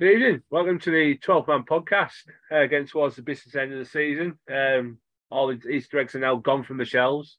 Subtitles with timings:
[0.00, 0.42] Good evening.
[0.48, 2.24] Welcome to the 12 man podcast.
[2.50, 4.38] Uh, towards the business end of the season.
[4.50, 4.96] Um,
[5.30, 7.36] all the Easter eggs are now gone from the shelves.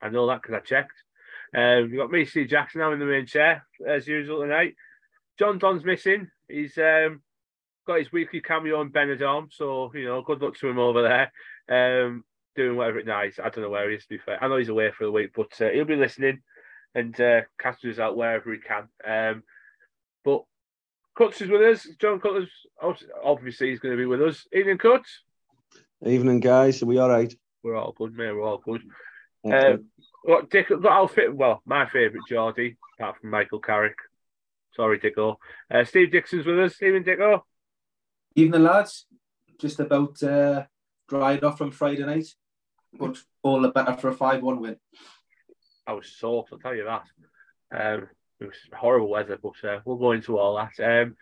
[0.00, 0.92] I know that because I checked.
[1.56, 4.76] Um, you've got me, Steve Jackson, now in the main chair, as usual tonight.
[5.40, 6.30] John Don's missing.
[6.48, 7.20] He's um,
[7.84, 12.06] got his weekly cameo on Benidorm, so, you know, good luck to him over there.
[12.06, 12.22] Um,
[12.54, 13.40] doing whatever it nice.
[13.40, 14.38] I don't know where he is, to be fair.
[14.40, 16.42] I know he's away for the week, but uh, he'll be listening
[16.94, 18.88] and uh, us out wherever he can.
[19.04, 19.42] Um,
[21.16, 21.86] Cuts is with us.
[22.00, 22.50] John Cutters,
[23.22, 24.46] obviously, he's going to be with us.
[24.52, 25.22] Evening, Cuts.
[26.04, 26.82] Evening, guys.
[26.82, 27.32] Are we all right?
[27.62, 28.32] We're all good, mate.
[28.32, 28.82] We're all good.
[29.44, 29.86] Um,
[30.26, 31.34] got Dick, got outfit.
[31.34, 33.96] Well, my favourite Geordie, apart from Michael Carrick.
[34.74, 35.36] Sorry, Dicko.
[35.70, 36.82] Uh, Steve Dixon's with us.
[36.82, 37.42] Evening, Dicko.
[38.34, 39.06] Evening, lads.
[39.60, 40.64] Just about uh,
[41.08, 42.26] dried off from Friday night,
[42.92, 44.76] but all the better for a 5 1 win.
[45.86, 47.04] I was soaked, I'll tell you that.
[47.72, 48.08] Um,
[48.40, 51.02] it was horrible weather, but uh, we'll go into all that.
[51.02, 51.16] Um,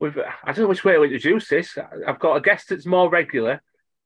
[0.00, 1.78] we've, I don't know which way to introduce this.
[2.06, 3.60] I've got a guest that's more regular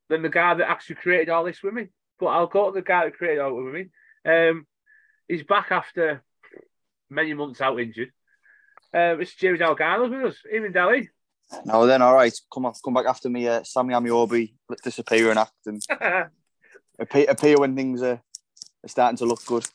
[0.08, 1.88] than the guy that actually created all this with me.
[2.18, 3.86] But I'll go to the guy that created all with me.
[4.24, 4.66] Um,
[5.28, 6.22] he's back after
[7.08, 8.12] many months out injured.
[8.92, 10.38] Um, it's James Dalgarno with us.
[10.52, 11.08] Even Dally.
[11.64, 12.34] No, then all right.
[12.52, 15.82] Come on, come back after me, uh, Sammy Ameobi, disappear and act and
[16.98, 18.20] appear, appear when things are,
[18.84, 19.66] are starting to look good.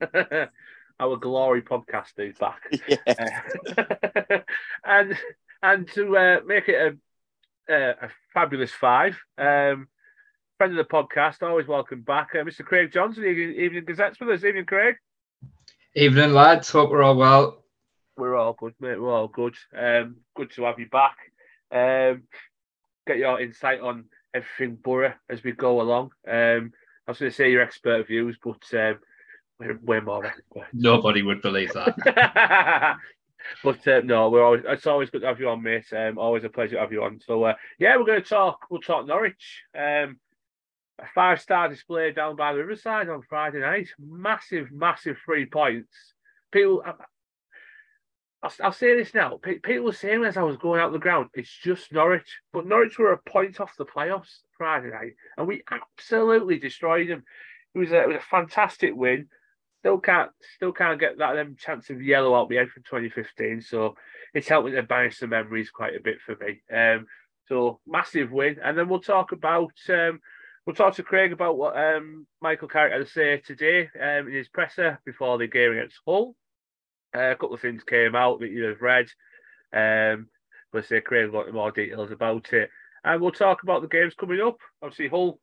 [1.02, 2.60] our glory podcast is back.
[2.88, 3.42] Yeah.
[3.76, 4.38] Uh,
[4.84, 5.18] and
[5.62, 6.96] and to uh, make it
[7.68, 9.88] a, a, a, fabulous five, um,
[10.58, 12.64] friend of the podcast, always welcome back, uh, Mr.
[12.64, 14.44] Craig Johnson, Evening, Evening Gazette's with us.
[14.44, 14.96] Evening, Craig.
[15.94, 16.70] Evening, lads.
[16.70, 17.64] Hope we're all well.
[18.16, 19.00] We're all good, mate.
[19.00, 19.56] We're all good.
[19.76, 21.16] Um, good to have you back.
[21.72, 22.24] Um,
[23.06, 26.12] get your insight on everything Boro as we go along.
[26.28, 26.72] Um,
[27.06, 28.98] I was going to say your expert views, but um,
[29.58, 30.66] we're way more expert.
[30.72, 32.98] Nobody would believe that.
[33.64, 34.62] but uh, no, we're always.
[34.66, 35.86] It's always good to have you on, mate.
[35.92, 37.20] Um, always a pleasure to have you on.
[37.26, 38.66] So uh, yeah, we're going to talk.
[38.70, 39.62] We'll talk Norwich.
[39.76, 40.18] Um,
[40.98, 43.88] a five star display down by the Riverside on Friday night.
[43.98, 46.14] Massive, massive three points.
[46.52, 46.82] People,
[48.42, 49.38] I'll, I'll say this now.
[49.42, 52.98] People were saying as I was going out the ground, it's just Norwich, but Norwich
[52.98, 57.24] were a point off the playoffs Friday night, and we absolutely destroyed them.
[57.74, 59.28] It was a, it was a fantastic win
[59.82, 63.62] still can't still can't get that them chance of yellow out the head from 2015.
[63.62, 63.96] So
[64.32, 66.62] it's helping to banish the memories quite a bit for me.
[66.72, 67.06] Um,
[67.48, 70.20] so massive win, and then we'll talk about um,
[70.64, 74.34] we'll talk to Craig about what um, Michael Carrick had to say today um, in
[74.34, 76.36] his presser before the game against Hull.
[77.14, 79.08] Uh, a couple of things came out that you have read.
[79.72, 80.28] Um,
[80.72, 82.70] we'll say Craig got more details about it,
[83.02, 84.58] and we'll talk about the games coming up.
[84.80, 85.40] Obviously, Hull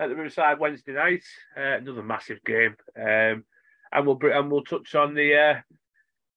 [0.00, 1.24] at the Riverside Wednesday night,
[1.56, 2.74] uh, another massive game.
[3.00, 3.44] Um,
[3.92, 5.60] and we'll and we'll touch on the, uh,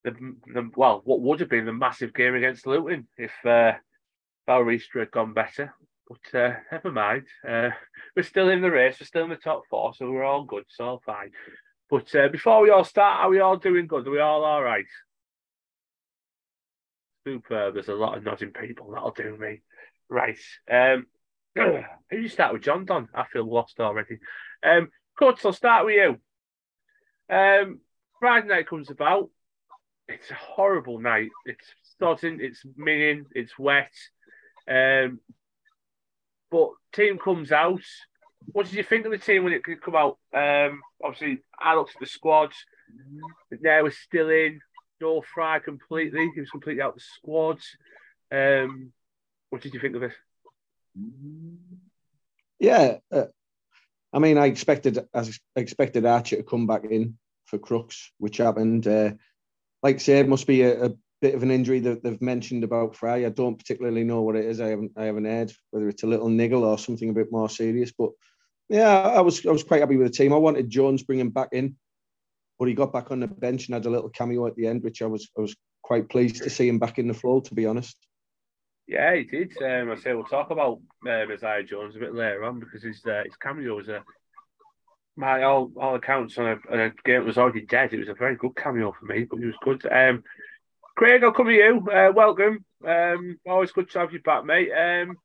[0.03, 0.11] the,
[0.53, 3.73] the well, what would have been the massive game against Luton if uh,
[4.47, 5.73] had gone better.
[6.07, 7.27] But uh, never mind.
[7.47, 7.69] Uh,
[8.15, 8.97] we're still in the race.
[8.99, 10.65] We're still in the top four, so we're all good.
[10.79, 11.31] All fine.
[11.89, 14.07] But uh, before we all start, are we all doing good?
[14.07, 14.85] Are we all all right?
[17.25, 17.75] Superb.
[17.75, 18.91] There's a lot of nodding people.
[18.91, 19.61] That'll do me.
[20.09, 20.39] Right.
[20.69, 21.05] Um,
[22.11, 23.09] you start with, John Don?
[23.13, 24.19] I feel lost already.
[24.63, 26.17] Um, Coach, I'll start with you.
[27.31, 27.79] Um,
[28.19, 29.29] Friday night comes about.
[30.07, 31.29] It's a horrible night.
[31.45, 32.39] It's starting.
[32.41, 33.25] It's minging.
[33.33, 33.91] It's wet.
[34.69, 35.19] Um,
[36.51, 37.81] but team comes out.
[38.51, 40.17] What did you think of the team when it could come out?
[40.33, 42.51] Um, obviously, I looked at the squad.
[43.49, 44.59] There was still in.
[44.99, 46.29] No Fry completely.
[46.33, 47.59] He was completely out of the squad.
[48.31, 48.91] Um,
[49.49, 50.13] what did you think of this?
[52.59, 53.25] Yeah, uh,
[54.13, 57.17] I mean, I expected as expected Archer to come back in
[57.51, 58.87] for Crooks, which happened.
[58.87, 59.11] Uh,
[59.83, 60.91] like I say, it must be a, a,
[61.21, 63.25] bit of an injury that they've mentioned about Fry.
[63.25, 64.59] I don't particularly know what it is.
[64.59, 67.47] I haven't I haven't heard whether it's a little niggle or something a bit more
[67.47, 67.91] serious.
[67.95, 68.09] But
[68.69, 70.33] yeah, I was I was quite happy with the team.
[70.33, 71.75] I wanted Jones bringing him back in,
[72.57, 74.81] but he got back on the bench and had a little cameo at the end,
[74.81, 77.39] which I was I was quite pleased to see him back in the flow.
[77.41, 77.95] To be honest.
[78.87, 79.55] Yeah, he did.
[79.61, 83.05] Um, I say we'll talk about uh, Isaiah Jones a bit later on because his
[83.05, 83.89] uh, his cameo was
[85.15, 87.93] my all, all accounts on a, on a game was already dead.
[87.93, 89.85] It was a very good cameo for me, but it was good.
[89.91, 90.23] Um,
[90.95, 91.85] Craig, I'll come to you.
[91.91, 92.65] Uh, welcome.
[92.85, 94.71] Um, always good to have you back, mate.
[94.71, 95.17] Um,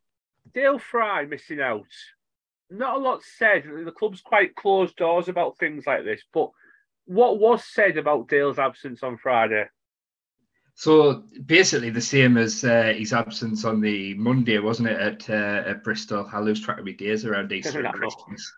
[0.54, 1.86] Dael Fry missing out.
[2.70, 3.64] Not a lot said.
[3.64, 6.22] The club's quite closed doors about things like this.
[6.32, 6.50] But
[7.04, 9.66] what was said about Dael's absence on Friday?
[10.78, 15.70] So basically the same as uh, his absence on the Monday, wasn't it, at uh,
[15.70, 16.28] at Bristol?
[16.30, 18.52] I lose track of my days around Easter and Christmas.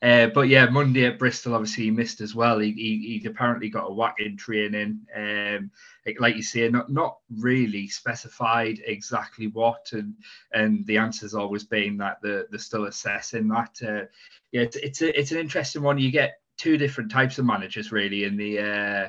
[0.00, 2.60] Uh, but yeah, Monday at Bristol, obviously he missed as well.
[2.60, 5.00] He he would apparently got a whack in training.
[5.14, 5.70] Um,
[6.18, 10.14] like you say, not not really specified exactly what, and
[10.54, 13.76] and the answer's always been that they're, they're still assessing that.
[13.86, 14.06] Uh,
[14.50, 15.98] yeah, it's it's, a, it's an interesting one.
[15.98, 19.08] You get two different types of managers really in the uh,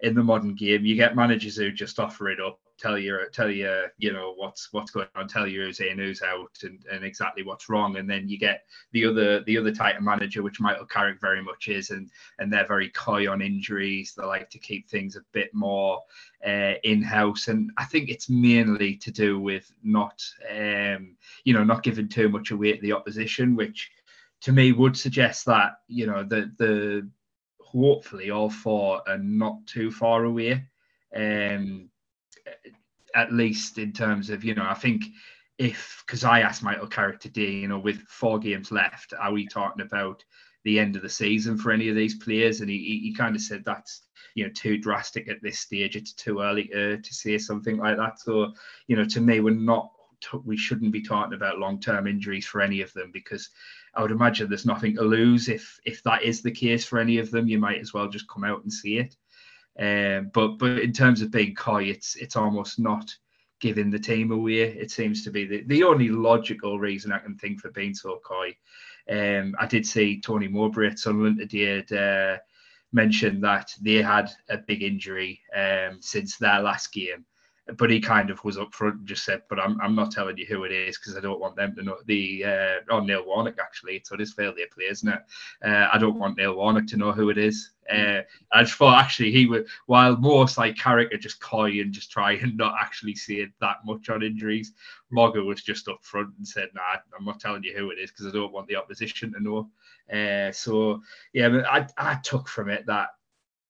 [0.00, 0.84] in the modern game.
[0.84, 4.72] You get managers who just offer it up, tell you tell you you know what's
[4.72, 7.96] what's going on, tell you who's in, who's out, and, and exactly what's wrong.
[7.96, 8.62] And then you get
[8.92, 12.52] the other the other type of manager, which Michael Carrick very much is, and and
[12.52, 14.14] they're very coy on injuries.
[14.16, 16.00] They like to keep things a bit more
[16.46, 21.64] uh, in house, and I think it's mainly to do with not um, you know
[21.64, 23.90] not giving too much away to the opposition, which
[24.40, 27.08] to me would suggest that you know the the
[27.72, 30.64] hopefully all four are not too far away.
[31.14, 31.90] Um,
[33.14, 35.04] at least in terms of, you know, I think
[35.58, 39.46] if because I asked Michael Carrick today, you know, with four games left, are we
[39.46, 40.24] talking about
[40.64, 42.60] the end of the season for any of these players?
[42.60, 44.02] And he, he, he kind of said that's
[44.34, 45.96] you know too drastic at this stage.
[45.96, 48.20] It's too early to, to say something like that.
[48.20, 48.52] So
[48.86, 49.90] you know, to me, we're not
[50.44, 53.50] we shouldn't be talking about long term injuries for any of them because
[53.98, 57.18] I would imagine there's nothing to lose if if that is the case for any
[57.18, 57.48] of them.
[57.48, 59.16] You might as well just come out and see it.
[59.76, 63.12] Um, but but in terms of being coy, it's it's almost not
[63.60, 64.60] giving the team away.
[64.60, 68.20] It seems to be the, the only logical reason I can think for being so
[68.24, 68.56] coy.
[69.10, 72.38] Um, I did see Tony Mowbray at Sunderland today uh,
[72.92, 77.24] mentioned that they had a big injury um, since their last game
[77.76, 80.38] but he kind of was up front and just said, "But I'm, I'm not telling
[80.38, 83.26] you who it is because I don't want them to know." The uh, oh Neil
[83.26, 85.20] Warnock actually, it's on his failure play, isn't it?
[85.64, 87.70] Uh, I don't want Neil Warnock to know who it is.
[87.90, 88.20] Uh,
[88.52, 92.32] I just thought actually he would, while most like character just coy and just try
[92.32, 94.72] and not actually see it that much on injuries.
[95.10, 98.10] Mogger was just up front and said, "Nah, I'm not telling you who it is
[98.10, 99.70] because I don't want the opposition to know."
[100.12, 101.02] Uh, so
[101.34, 103.10] yeah, I I took from it that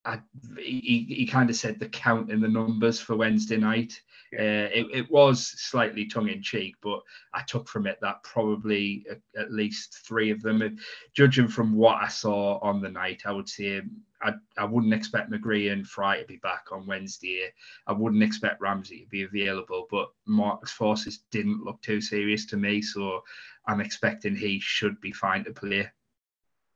[0.08, 0.20] I,
[0.58, 4.00] he, he kind of said the count in the numbers for Wednesday night.
[4.32, 7.00] Uh, it, it was slightly tongue in cheek, but
[7.34, 10.78] I took from it that probably at, at, least three of them,
[11.14, 13.82] judging from what I saw on the night, I would say
[14.22, 17.52] I, I wouldn't expect McGree and Fry to be back on Wednesday.
[17.86, 22.56] I wouldn't expect Ramsey to be available, but Marcus Forss's didn't look too serious to
[22.56, 23.22] me, so
[23.66, 25.90] I'm expecting he should be fine to play.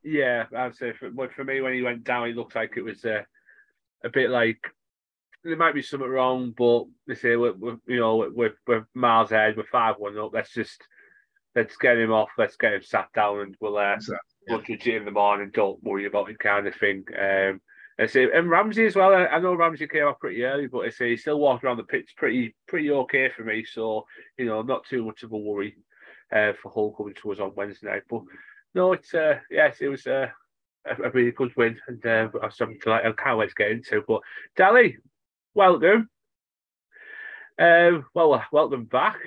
[0.05, 3.05] Yeah, I'd say for, for me when he went down, it looked like it was
[3.05, 3.23] uh,
[4.05, 4.59] a bit like
[5.45, 9.33] there might be something wrong, but they say we're, we're you know we're, we're miles
[9.33, 10.33] ahead, we're five one up.
[10.33, 10.83] Let's just
[11.55, 14.19] let's get him off, let's get him sat down, and we'll uh, exactly.
[14.49, 15.51] we'll judge it in the morning.
[15.53, 17.05] Don't worry about it, kind of thing.
[17.19, 17.61] Um,
[17.99, 19.15] I say, and Ramsey as well.
[19.15, 21.85] I know Ramsey came off pretty early, but I say he still walked around the
[21.85, 23.65] pitch pretty pretty okay for me.
[23.65, 24.07] So
[24.39, 25.77] you know, not too much of a worry
[26.35, 28.03] uh, for Hull coming to us on Wednesday night.
[28.09, 28.23] But
[28.75, 30.29] no, it's uh, yes, it was uh,
[30.87, 33.71] a, a really good win, and uh, something to like, I can't wait to get
[33.71, 34.03] into.
[34.07, 34.23] But
[34.57, 34.99] Dally,
[35.55, 36.09] welcome.
[37.59, 39.19] Um, well, welcome back.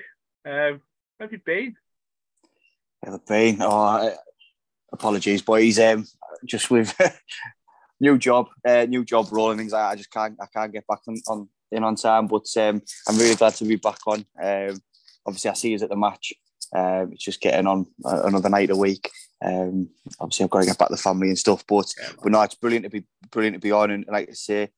[0.45, 0.81] Um,
[1.19, 1.75] have you been?
[3.05, 3.57] How been?
[3.61, 4.13] Oh,
[4.91, 5.79] apologies, boys.
[5.79, 6.05] Um,
[6.45, 6.95] just with
[7.99, 9.73] new job, uh, new job rolling things.
[9.73, 12.27] I, I just can't, I can't get back on, on in on time.
[12.27, 14.25] But um, I'm really glad to be back on.
[14.41, 14.79] Um,
[15.25, 16.33] obviously, I see you at the match.
[16.73, 19.11] Um, it's just getting on another night a week.
[19.45, 19.89] Um,
[20.19, 21.63] obviously, I've got to get back to the family and stuff.
[21.67, 23.91] But yeah, but no, it's brilliant to be brilliant to be on.
[23.91, 24.69] And like I say,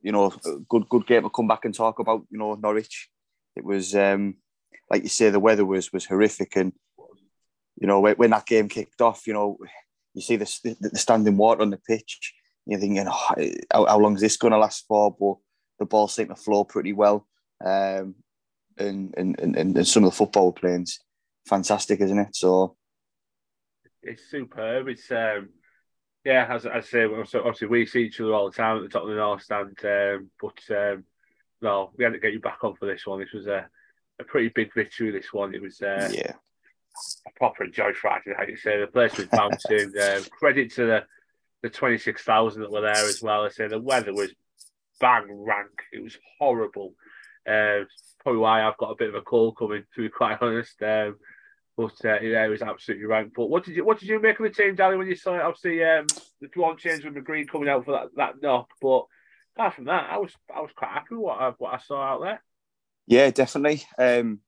[0.00, 0.30] you know,
[0.68, 2.22] good good game to come back and talk about.
[2.30, 3.10] You know, Norwich.
[3.56, 4.36] It was um,
[4.88, 6.72] like you say, the weather was was horrific, and
[7.76, 9.58] you know when, when that game kicked off, you know,
[10.14, 12.34] you see the, the, the standing water on the pitch.
[12.66, 15.16] You're thinking, oh, how, how long is this going to last for?
[15.18, 15.36] But
[15.80, 17.26] the ball seemed to flow pretty well.
[17.64, 18.14] Um,
[18.78, 20.86] and, and, and, and some of the football playing
[21.48, 22.36] fantastic, isn't it?
[22.36, 22.76] So
[24.02, 24.88] it's superb.
[24.88, 25.50] It's um,
[26.24, 29.02] yeah, as I say, obviously we see each other all the time at the top
[29.02, 31.04] of the North Stand, um, but um,
[31.62, 33.20] no, we had to get you back on for this one.
[33.20, 33.68] This was a,
[34.20, 35.10] a pretty big victory.
[35.10, 36.32] This one, it was uh, yeah,
[37.26, 38.50] a proper joy Friday night.
[38.50, 39.92] You say the place was bouncing.
[40.02, 41.04] um, credit to the
[41.62, 43.44] the twenty six thousand that were there as well.
[43.44, 44.32] I say the weather was
[45.00, 45.70] bang rank.
[45.92, 46.94] It was horrible.
[47.48, 47.80] Uh,
[48.22, 49.84] probably why I've got a bit of a cold coming.
[49.94, 51.16] To be quite honest, um,
[51.76, 53.30] but uh, yeah, it was absolutely right.
[53.34, 55.34] But what did you what did you make of the team, Dally, when you saw
[55.34, 55.42] it?
[55.42, 56.06] Obviously, um,
[56.40, 58.68] the one change with McGree coming out for that, that knock.
[58.80, 59.04] But
[59.56, 62.02] apart from that, I was I was quite happy with what I, what I saw
[62.02, 62.42] out there.
[63.06, 63.82] Yeah, definitely.
[63.98, 64.40] Um,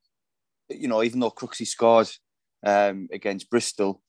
[0.69, 2.09] you know, even though Crooksy scored
[2.64, 4.00] um, against Bristol,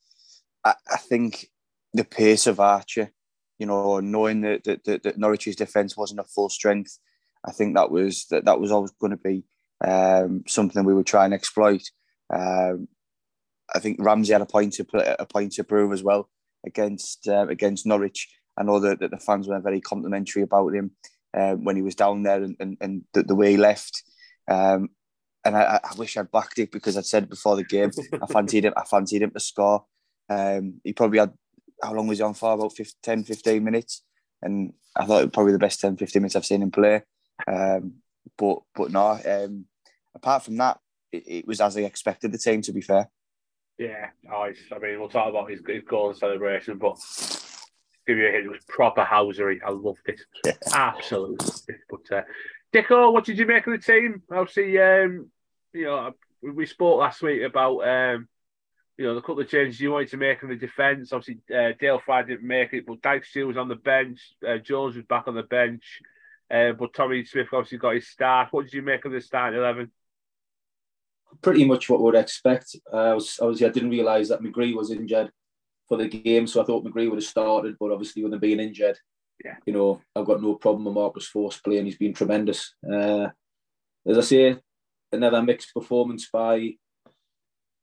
[0.64, 1.48] I, I think
[1.92, 3.10] the pace of Archer,
[3.58, 6.98] you know, knowing that, that, that, that Norwich's defence wasn't at full strength,
[7.44, 9.44] I think that was that, that was always going to be
[9.86, 11.82] um, something we would try and exploit.
[12.32, 12.88] Um,
[13.74, 16.28] I think Ramsey had a point to a point to prove as well
[16.66, 18.28] against uh, against Norwich.
[18.56, 20.92] I know that, that the fans were very complimentary about him
[21.36, 24.02] uh, when he was down there and, and, and the, the way he left.
[24.48, 24.90] Um,
[25.44, 27.90] and I, I, wish I'd backed it because I said before the game
[28.22, 28.72] I fancied him.
[28.76, 29.84] I fancied him to score.
[30.28, 31.32] Um, he probably had
[31.82, 32.52] how long was he on for?
[32.52, 34.04] About 15, 10, 15 minutes,
[34.40, 37.02] and I thought it was probably the best 10, 15 minutes I've seen him play.
[37.46, 37.94] Um,
[38.38, 39.66] but but no, um,
[40.14, 40.78] apart from that,
[41.12, 42.62] it, it, was as I expected the team.
[42.62, 43.10] To be fair.
[43.78, 46.96] Yeah, I mean, we'll talk about his, his goal and celebration, but
[48.06, 49.58] give you a hint, it was proper housery.
[49.66, 50.20] I loved it.
[50.44, 50.52] Yeah.
[50.72, 51.76] Absolutely.
[51.90, 52.22] But uh,
[52.72, 54.22] Dicko, what did you make of the team?
[54.30, 55.30] Obviously, um,
[55.72, 56.12] you know,
[56.42, 58.28] we spoke last week about um,
[58.96, 61.12] you know the couple of changes you wanted to make in the defence.
[61.12, 64.20] Obviously, uh, Dael Fry didn't make it, but Dijksteel was on the bench.
[64.46, 66.00] Uh, Jones was back on the bench,
[66.50, 68.48] uh, but Tommy Smith obviously got his start.
[68.52, 69.90] What did you make of the starting eleven?
[71.42, 72.76] Pretty much what we would expect.
[72.92, 75.30] Uh, I was obviously I didn't realise that McGree was injured
[75.88, 78.60] for the game, so I thought McGree would have started, but obviously with him being
[78.60, 78.98] injured,
[79.44, 81.86] yeah, you know I've got no problem with Marcus Forss playing.
[81.86, 82.74] He's been tremendous.
[82.90, 83.28] Uh,
[84.06, 84.56] as I say,
[85.12, 86.74] another mixed performance by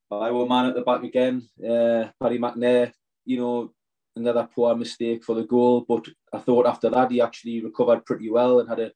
[0.09, 2.91] by our man at the back again, uh, Paddy McNair.
[3.25, 3.73] You know,
[4.15, 8.29] another poor mistake for the goal, but I thought after that he actually recovered pretty
[8.29, 8.91] well and had a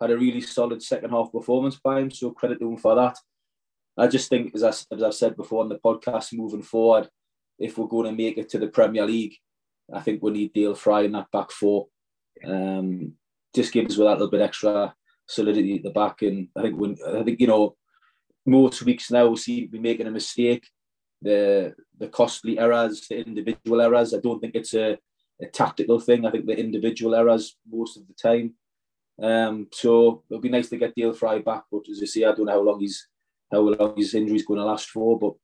[0.00, 2.10] had a really solid second half performance by him.
[2.10, 3.16] So credit to him for that.
[3.98, 7.08] I just think, as, I, as I've said before on the podcast, moving forward,
[7.58, 9.34] if we're going to make it to the Premier League,
[9.92, 11.88] I think we need Dael Fry in that back four.
[12.46, 13.14] Um,
[13.54, 14.94] just gives us that little bit extra
[15.26, 17.76] solidity at the back, and I think when I think you know
[18.46, 20.66] most weeks now we seem to be making a mistake.
[21.20, 24.14] The the costly errors, the individual errors.
[24.14, 24.98] I don't think it's a,
[25.42, 26.24] a tactical thing.
[26.24, 28.54] I think the individual errors most of the time.
[29.20, 32.32] Um, so it'll be nice to get Dael Fry back, but as you see, I
[32.32, 33.07] don't know how long he's
[33.50, 35.18] how long his injury is going to last for.
[35.18, 35.34] But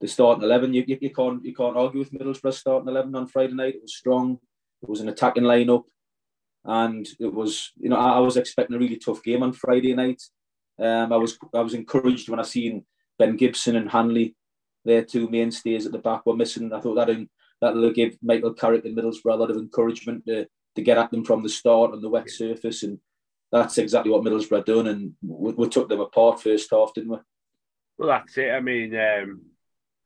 [0.00, 3.26] the starting eleven, you, you, you can't you can't argue with Middlesbrough starting eleven on
[3.26, 3.76] Friday night.
[3.76, 4.38] It was strong.
[4.82, 5.84] It was an attacking lineup,
[6.64, 9.94] and it was you know I, I was expecting a really tough game on Friday
[9.94, 10.22] night.
[10.78, 12.86] Um, I was I was encouraged when I seen
[13.18, 14.34] Ben Gibson and Hanley,
[14.84, 16.72] their two mainstays at the back were missing.
[16.72, 17.26] I thought that
[17.60, 21.24] that'll give Michael Carrick and Middlesbrough a lot of encouragement to, to get at them
[21.24, 22.98] from the start on the wet surface, and
[23.52, 27.18] that's exactly what Middlesbrough done, and we, we took them apart first half, didn't we?
[28.00, 28.50] Well, that's it.
[28.50, 29.42] I mean, um,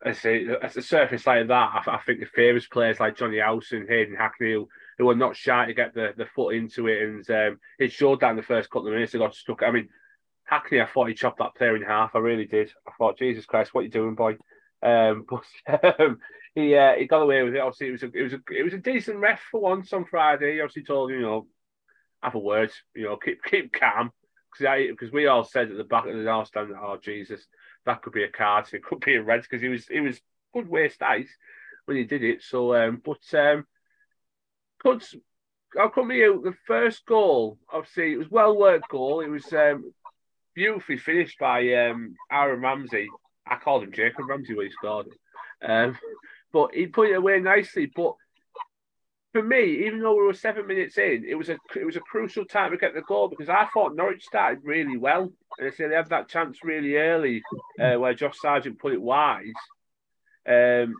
[0.04, 3.38] I say at a surface like that, I, I think the famous players like Jonny
[3.38, 7.02] Howson, Hayden Hackney, who, who were not shy to get the, the foot into it,
[7.02, 9.12] and um, it showed that in the first couple of minutes.
[9.12, 9.62] They got stuck.
[9.62, 9.90] I mean,
[10.42, 12.16] Hackney, I thought he chopped that player in half.
[12.16, 12.72] I really did.
[12.84, 14.38] I thought, Jesus Christ, what are you doing, boy?
[14.82, 15.24] Um,
[15.70, 16.18] but um,
[16.56, 17.60] he uh, he got away with it.
[17.60, 20.04] Obviously, it was a it was a it was a decent ref for once on
[20.04, 20.54] Friday.
[20.54, 21.46] He obviously told you know
[22.24, 24.10] have a word, you know, keep keep calm
[24.58, 27.46] because because we all said at the back of the house stand, oh Jesus,
[27.86, 30.20] that could be a card, it could be a red because he was he was
[30.52, 31.30] good waste ice
[31.84, 32.42] when he did it.
[32.42, 33.66] So, um, but um,
[34.80, 35.02] could
[35.78, 36.40] I'll come to you.
[36.44, 39.20] The first goal, obviously, it was well worked goal.
[39.20, 39.92] It was um,
[40.54, 43.08] beautifully finished by um, Aaron Ramsey.
[43.46, 45.68] I called him Jacob Ramsey when he scored it.
[45.68, 45.98] Um,
[46.52, 47.90] but he put it away nicely.
[47.94, 48.14] But
[49.34, 52.00] for me, even though we were seven minutes in, it was a it was a
[52.00, 55.28] crucial time to get the goal because I thought Norwich started really well.
[55.58, 57.42] And I said they had that chance really early
[57.80, 59.46] uh, where Josh Sargent put it wide.
[60.48, 60.94] Um,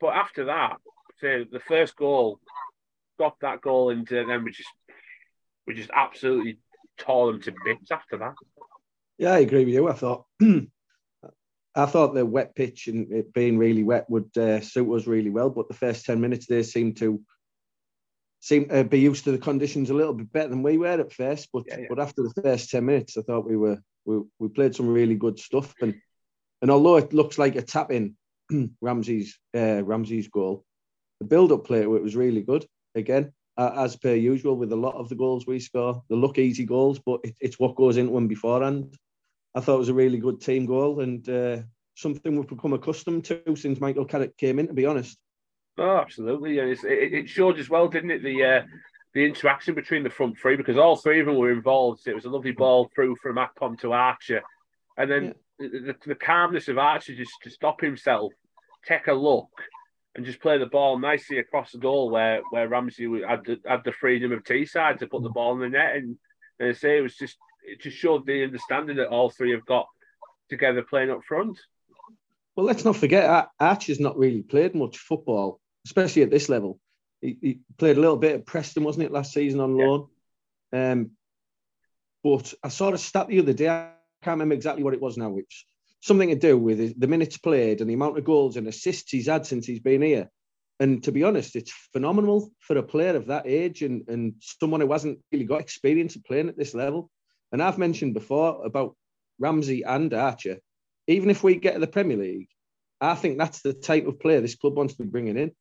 [0.00, 0.78] but after that,
[1.20, 2.40] say the first goal,
[3.18, 4.70] got that goal, and then we just
[5.66, 6.60] we just absolutely
[6.96, 8.34] tore them to bits after that.
[9.18, 9.86] Yeah, I agree with you.
[9.86, 10.24] I thought
[11.74, 15.28] I thought the wet pitch and it being really wet would uh, suit us really
[15.28, 17.20] well, but the first ten minutes they seemed to
[18.40, 21.12] seem to be used to the conditions a little bit better than we were at
[21.12, 21.48] first.
[21.52, 21.86] But yeah, yeah.
[21.88, 25.14] but after the first ten minutes, I thought we were we, we played some really
[25.14, 25.74] good stuff.
[25.80, 25.94] And
[26.62, 28.16] and although it looks like a tap in
[28.80, 30.64] Ramsey's uh, Ramsey's goal,
[31.20, 32.66] the build up play it was really good.
[32.94, 36.38] Again, uh, as per usual with a lot of the goals we score, they look
[36.38, 38.96] easy goals, but it, it's what goes into them beforehand.
[39.54, 41.58] I thought it was a really good team goal and uh,
[41.94, 44.68] something we've become accustomed to since Michael Carrick came in.
[44.68, 45.18] To be honest.
[45.80, 46.56] Oh, absolutely.
[46.56, 48.22] Yeah, it, it, showed as well, didn't it?
[48.22, 48.62] The uh,
[49.14, 52.06] the interaction between the front three because all three of them were involved.
[52.06, 54.42] It was a lovely ball through from Akpom to Archer,
[54.98, 55.24] and then
[55.58, 55.68] yeah.
[55.72, 58.30] the, the, the, calmness of Archer just to stop himself,
[58.86, 59.48] take a look,
[60.14, 63.82] and just play the ball nicely across the goal where where Ramsey had the, had
[63.82, 65.96] the freedom of Teesside to put the ball in the net.
[65.96, 66.18] And,
[66.58, 69.64] and I say it was just it just showed the understanding that all three have
[69.64, 69.86] got
[70.50, 71.58] together playing up front.
[72.54, 76.78] Well, let's not forget Archer's not really played much football, especially at this level.
[77.20, 80.06] He, he played a little bit at Preston, wasn't it, last season on loan?
[80.72, 81.10] Um,
[82.22, 83.68] but I saw a stat the other day.
[83.68, 85.36] I can't remember exactly what it was now.
[85.36, 85.64] It's
[86.00, 89.26] something to do with the minutes played and the amount of goals and assists he's
[89.26, 90.30] had since he's been here.
[90.78, 94.80] And to be honest, it's phenomenal for a player of that age and, and someone
[94.80, 97.10] who hasn't really got experience of playing at this level.
[97.52, 98.96] And I've mentioned before about
[99.38, 100.58] Ramsey and Archer.
[101.06, 102.48] Even if we get to the Premier League,
[103.00, 105.52] I think that's the type of player this club wants to be bringing in.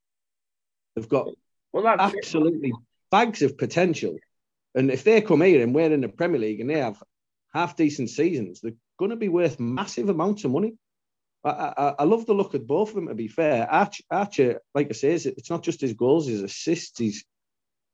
[0.99, 1.27] They've got
[1.71, 2.75] well, absolutely it.
[3.09, 4.17] bags of potential.
[4.75, 7.01] And if they come here and we're in the Premier League and they have
[7.53, 10.75] half decent seasons, they're going to be worth massive amounts of money.
[11.43, 13.07] I, I, I, love the look of both of them.
[13.07, 16.99] To be fair, Archer, Archer, like I say, it's not just his goals, his assists.
[16.99, 17.23] He's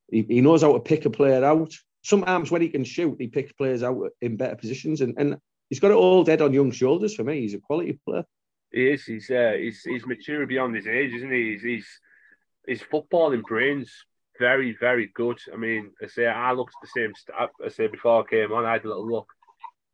[0.10, 1.72] he, he knows how to pick a player out.
[2.04, 5.38] Sometimes when he can shoot, he picks players out in better positions, and, and
[5.70, 7.14] he's got it all dead on young shoulders.
[7.14, 8.26] For me, he's a quality player.
[8.72, 9.06] He is.
[9.06, 11.52] He's uh, he's he's mature beyond his age, isn't he?
[11.52, 11.88] He's, he's
[12.68, 13.92] his footballing brains
[14.40, 15.40] very very good.
[15.54, 17.14] I mean, I say I looked at the same.
[17.16, 19.28] Stuff I say before I came on, I had a little look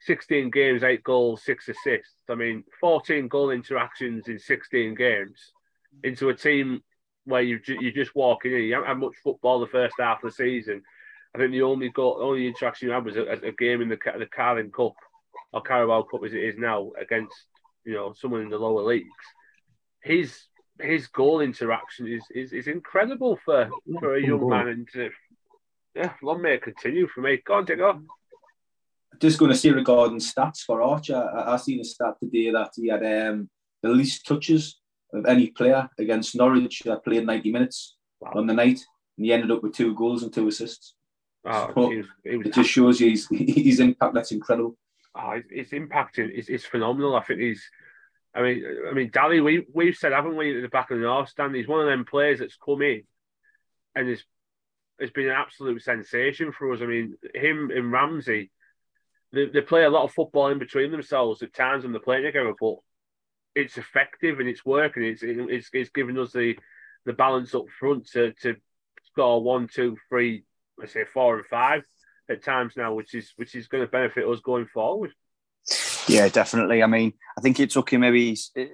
[0.01, 2.23] 16 games, eight goals, six assists.
[2.29, 5.51] I mean, 14 goal interactions in 16 games
[6.03, 6.81] into a team
[7.25, 8.51] where you you just walk in.
[8.51, 10.81] You haven't had much football the first half of the season.
[11.35, 13.97] I think the only goal, only interaction you had was a, a game in the
[14.17, 14.93] the Carling Cup
[15.53, 17.35] or Carabao Cup as it is now against
[17.85, 19.07] you know someone in the lower leagues.
[20.01, 20.45] His
[20.81, 23.69] his goal interaction is is, is incredible for
[23.99, 25.09] for a young man, and uh,
[25.95, 27.41] yeah, long may it continue for me.
[27.45, 27.97] Go on, take off
[29.21, 32.71] just going to say regarding stats for Archer, I, I seen a stat today that
[32.75, 33.49] he had um,
[33.81, 34.79] the least touches
[35.13, 38.31] of any player against Norwich that played 90 minutes wow.
[38.35, 38.79] on the night,
[39.17, 40.95] and he ended up with two goals and two assists.
[41.45, 44.13] Oh, so was, was it just shows you his, his impact.
[44.13, 44.77] That's incredible.
[45.15, 47.15] Oh, his impact is, is phenomenal.
[47.15, 47.63] I think he's.
[48.33, 51.03] I mean, I mean, Dally, we we've said, haven't we, at the back of the
[51.03, 53.03] North stand, he's one of them players that's come in,
[53.95, 54.23] and has
[54.99, 56.79] has been an absolute sensation for us.
[56.81, 58.51] I mean, him and Ramsey
[59.33, 62.23] they, they play a lot of football in between themselves at times when they're playing
[62.23, 62.75] together, but
[63.55, 65.03] it's effective and it's working.
[65.03, 66.57] It's it's, it's giving us the
[67.05, 68.55] the balance up front to, to
[69.05, 70.43] score one, two, three,
[70.77, 71.83] let's say four and five
[72.29, 75.11] at times now, which is which is going to benefit us going forward.
[76.11, 76.83] Yeah, definitely.
[76.83, 78.37] I mean, I think it took him maybe.
[78.57, 78.67] I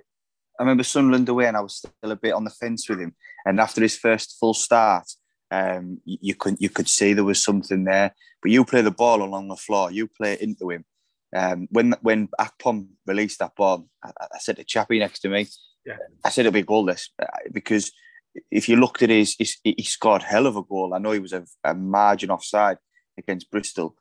[0.60, 3.16] remember Sunderland away, and I was still a bit on the fence with him.
[3.46, 5.06] And after his first full start,
[5.52, 8.16] um, you, could you could see there was something there.
[8.42, 10.86] But you play the ball along the floor, you play it into him.
[11.36, 15.48] Um, when when Akpom released that ball, I, I, said to Chappie next to me,
[15.86, 15.98] yeah.
[16.24, 17.92] I said it'll be a goal this uh, because
[18.50, 20.94] if you looked at his, his he scored hell of a goal.
[20.94, 22.78] I know he was a, a margin offside
[23.18, 23.96] against Bristol,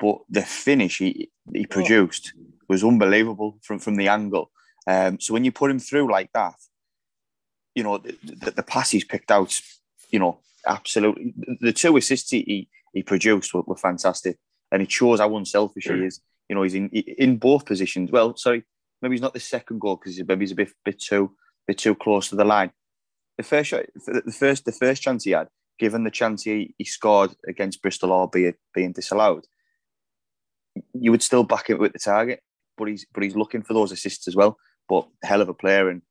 [0.00, 1.68] but the finish he he oh.
[1.68, 2.32] produced
[2.68, 4.50] was unbelievable from from the angle.
[4.86, 6.54] Um, so when you put him through like that,
[7.74, 9.60] you know the, the, the pass he's picked out,
[10.10, 11.34] you know absolutely.
[11.60, 14.38] The two assists he, he produced were, were fantastic,
[14.72, 16.20] and it shows how unselfish he is.
[16.48, 18.10] You know, he's in in both positions.
[18.10, 18.64] Well, sorry,
[19.00, 21.94] maybe he's not the second goal because maybe he's a bit bit too bit too
[21.94, 22.72] close to the line.
[23.36, 25.46] The first shot, the first the first chance he had,
[25.78, 29.46] given the chance he, he scored against Bristol, albeit being disallowed,
[30.92, 32.40] you would still back him with the target.
[32.76, 34.56] But he's but he's looking for those assists as well.
[34.88, 36.02] But hell of a player and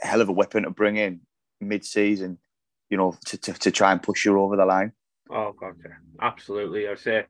[0.00, 1.20] hell of a weapon to bring in
[1.60, 2.38] mid-season
[2.90, 4.92] you know, to, to, to try and push you over the line.
[5.30, 5.92] Oh god, yeah.
[6.20, 6.88] absolutely.
[6.88, 7.24] I say,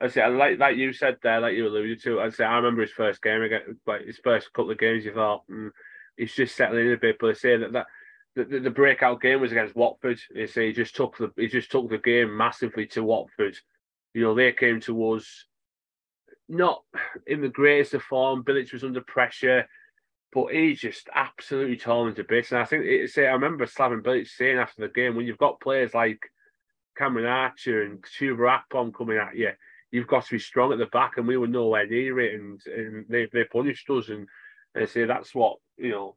[0.00, 2.20] I say, I like like you said there, like you alluded to.
[2.20, 5.04] I say, I remember his first game again, like his first couple of games.
[5.04, 5.70] You thought mm,
[6.16, 7.86] he's just settling in a bit, but I say that that
[8.34, 10.18] the, the, breakout game was against Watford.
[10.34, 13.56] You say he just took the he just took the game massively to Watford.
[14.14, 15.46] You know, they came to us
[16.48, 16.82] not
[17.26, 18.44] in the greatest of form.
[18.44, 19.66] Bilic was under pressure
[20.32, 22.52] but he just absolutely torn into bits.
[22.52, 25.60] And I think it's, I remember Slaven Bilic saying after the game, when you've got
[25.60, 26.20] players like
[26.96, 29.50] Cameron Archer and Chuba Akpom coming at you,
[29.90, 32.60] you've got to be strong at the back, and we were nowhere near it, and,
[32.66, 34.08] and they, they punished us.
[34.08, 34.26] And
[34.74, 36.16] they say that's what you know,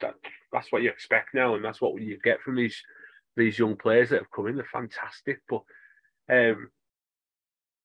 [0.00, 0.14] that
[0.50, 2.82] that's what you expect now, and that's what you get from these
[3.36, 4.56] these young players that have come in.
[4.56, 5.62] They're fantastic, but
[6.30, 6.70] um,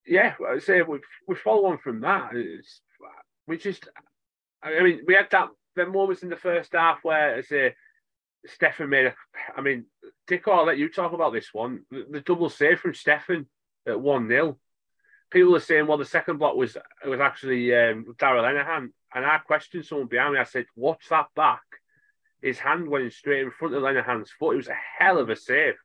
[0.05, 2.31] yeah, I say we we follow on from that.
[2.33, 2.81] It's,
[3.47, 3.87] we just,
[4.63, 7.75] I mean, we had that the moments in the first half where I say
[8.47, 9.15] Steffen made a.
[9.55, 9.85] I mean,
[10.27, 11.81] Dick, I'll let you talk about this one.
[11.91, 13.45] The, the double save from Steffen
[13.87, 14.57] at one 0
[15.31, 19.39] People are saying, well, the second block was was actually um, Darragh Lenihan, and I
[19.39, 20.39] questioned someone behind me.
[20.39, 21.63] I said, "Watch that back."
[22.41, 24.53] His hand went straight in front of Lenihan's foot.
[24.53, 25.75] It was a hell of a save.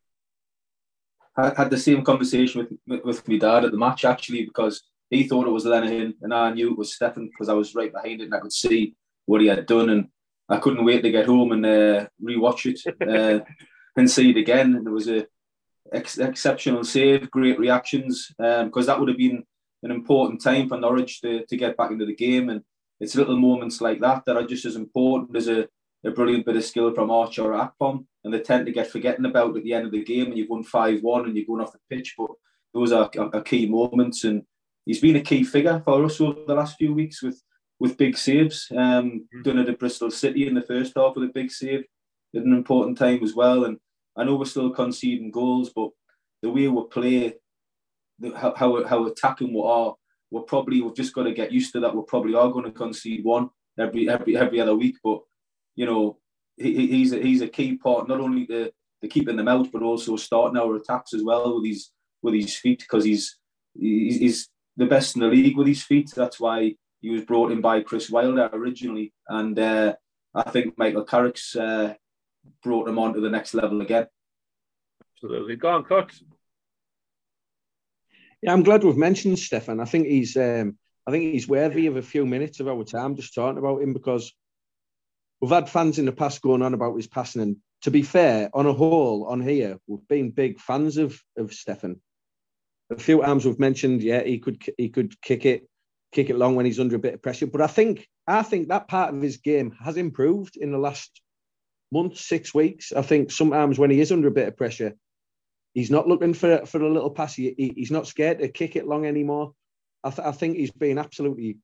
[1.37, 4.83] I had the same conversation with with, with my dad at the match actually because
[5.11, 7.93] he thought it was Lenihan and I knew it was Steffen because I was right
[7.93, 8.95] behind it and I could see
[9.31, 10.09] what he had done, and
[10.49, 13.45] I couldn't wait to get home and uh, rewatch it uh,
[13.97, 14.75] and see it again.
[14.75, 15.27] And there was a
[15.93, 19.45] ex- exceptional save, great reactions, because um, that would have been
[19.85, 22.51] an important time for Norwich to, to get back into the game.
[22.51, 22.63] And
[22.99, 25.69] it's little moments like that that are just as important as a,
[26.05, 28.07] a brilliant bit of skill from Archer or Akpom.
[28.25, 30.51] And they tend to get forgotten about at the end of the game and you've
[30.51, 32.15] won 5 1 and you're going off the pitch.
[32.17, 32.31] But
[32.75, 34.25] those are, are, are key moments.
[34.25, 34.43] And
[34.87, 37.41] he's been a key figure for us over the last few weeks with
[37.79, 38.69] with big saves.
[38.71, 39.43] Um, mm.
[39.43, 41.85] Done it at Bristol City in the first half with a big save
[42.37, 43.65] at an important time as well.
[43.65, 43.79] And
[44.17, 45.91] I know we're still conceding goals, but
[46.43, 47.35] the way we play,
[48.19, 49.95] the, how, how, how attacking we are,
[50.31, 51.95] we're probably we've just got to get used to that.
[51.95, 55.21] We probably are going to concede one every every every other week, but
[55.77, 56.19] you know
[56.57, 59.83] he, he's a, he's a key part not only the the keeping them out, but
[59.83, 61.91] also starting our attacks as well with his
[62.23, 63.39] with his feet because he's
[63.79, 66.13] he's the best in the league with his feet.
[66.15, 69.95] That's why he was brought in by Chris Wilder originally, and uh,
[70.35, 71.95] I think Michael Carrick's uh,
[72.63, 74.07] brought him on to the next level again.
[75.17, 76.13] Absolutely, go on, cut.
[78.43, 79.81] Yeah, I'm glad we've mentioned Steffen.
[79.81, 83.17] I think he's um, I think he's worthy of a few minutes of our time
[83.17, 84.33] just talking about him because
[85.41, 87.43] we've had fans in the past going on about his passing.
[87.43, 91.51] And to be fair, on a whole, on here, we've been big fans of of
[91.51, 92.01] Steffen.
[92.91, 95.69] A few times we've mentioned, yeah, he could he could kick it,
[96.13, 97.47] kick it long when he's under a bit of pressure.
[97.47, 101.21] But I think I think that part of his game has improved in the last
[101.93, 102.93] month, six weeks.
[102.93, 104.95] I think sometimes when he is under a bit of pressure,
[105.75, 107.35] He's not looking for for a little pass.
[107.35, 109.55] He, he's not scared to kick it long anymore.
[110.03, 111.59] I, th- I think he's been absolutely.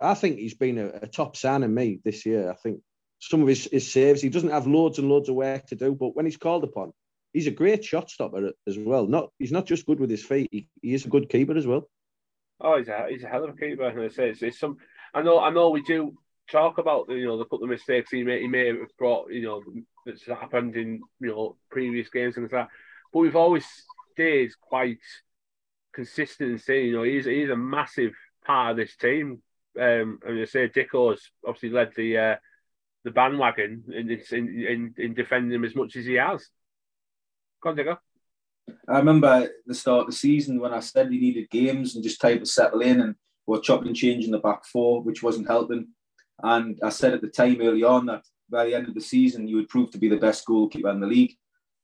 [0.00, 2.50] I think he's been a, a top signing me this year.
[2.50, 2.80] I think
[3.18, 4.22] some of his, his saves.
[4.22, 6.92] He doesn't have loads and loads of work to do, but when he's called upon,
[7.32, 9.06] he's a great shot stopper as well.
[9.06, 10.48] Not he's not just good with his feet.
[10.52, 11.88] He, he is a good keeper as well.
[12.60, 13.88] Oh, he's a he's a hell of a keeper.
[13.88, 14.76] And I say it's, it's some.
[15.14, 16.16] I know I know we do
[16.50, 19.42] talk about you know the couple of mistakes he may he may have brought you
[19.42, 19.62] know
[20.06, 22.68] that's happened in you know previous games and that
[23.12, 23.66] but we've always
[24.12, 24.98] stayed quite
[25.92, 28.12] consistent in saying, you know, he's he's a massive
[28.44, 29.42] part of this team.
[29.78, 32.36] Um, I I say Dicko's obviously led the uh,
[33.08, 36.46] the bandwagon in, in in in defending him as much as he has.
[37.62, 37.96] Go on, Dicko.
[38.86, 42.20] I remember the start of the season when I said he needed games and just
[42.20, 43.14] time to settle in and
[43.46, 45.88] we're chopping and changing the back four, which wasn't helping.
[46.42, 49.48] And I said at the time early on that by the end of the season,
[49.48, 51.34] you would prove to be the best goalkeeper in the league.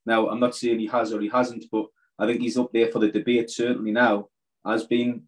[0.05, 1.87] Now, I'm not saying he has or he hasn't, but
[2.19, 4.29] I think he's up there for the debate certainly now
[4.65, 5.23] as being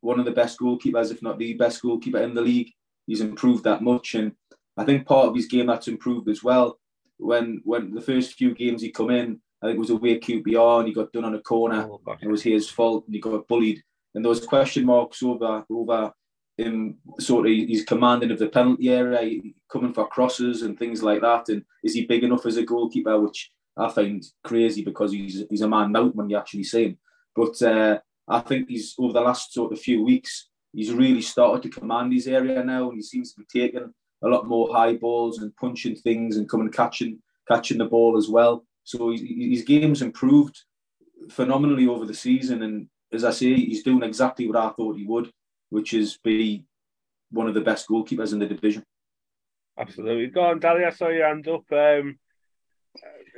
[0.00, 2.70] one of the best goalkeepers, if not the best goalkeeper in the league.
[3.06, 4.32] He's improved that much, and
[4.78, 6.78] I think part of his game that's improved as well.
[7.18, 10.78] When when the first few games he come in, I think it was away QPR
[10.78, 11.88] and he got done on a corner.
[11.90, 13.82] Oh, it was his fault and he got bullied.
[14.14, 16.12] And there was question marks over over
[16.56, 21.20] him sort of his commanding of the penalty area, coming for crosses and things like
[21.22, 21.48] that.
[21.48, 23.18] And is he big enough as a goalkeeper?
[23.20, 26.98] Which I find crazy because he's he's a man out when you actually see him.
[27.34, 31.62] But uh, I think he's over the last sort of few weeks, he's really started
[31.62, 34.94] to command his area now, and he seems to be taking a lot more high
[34.94, 38.64] balls and punching things and coming catching catching the ball as well.
[38.84, 40.58] So his, his game's improved
[41.30, 45.04] phenomenally over the season, and as I say, he's doing exactly what I thought he
[45.04, 45.30] would,
[45.70, 46.64] which is be
[47.30, 48.84] one of the best goalkeepers in the division.
[49.78, 50.26] Absolutely.
[50.28, 50.84] Go on, Dally.
[50.84, 51.64] I saw your hand up.
[51.70, 52.18] Um,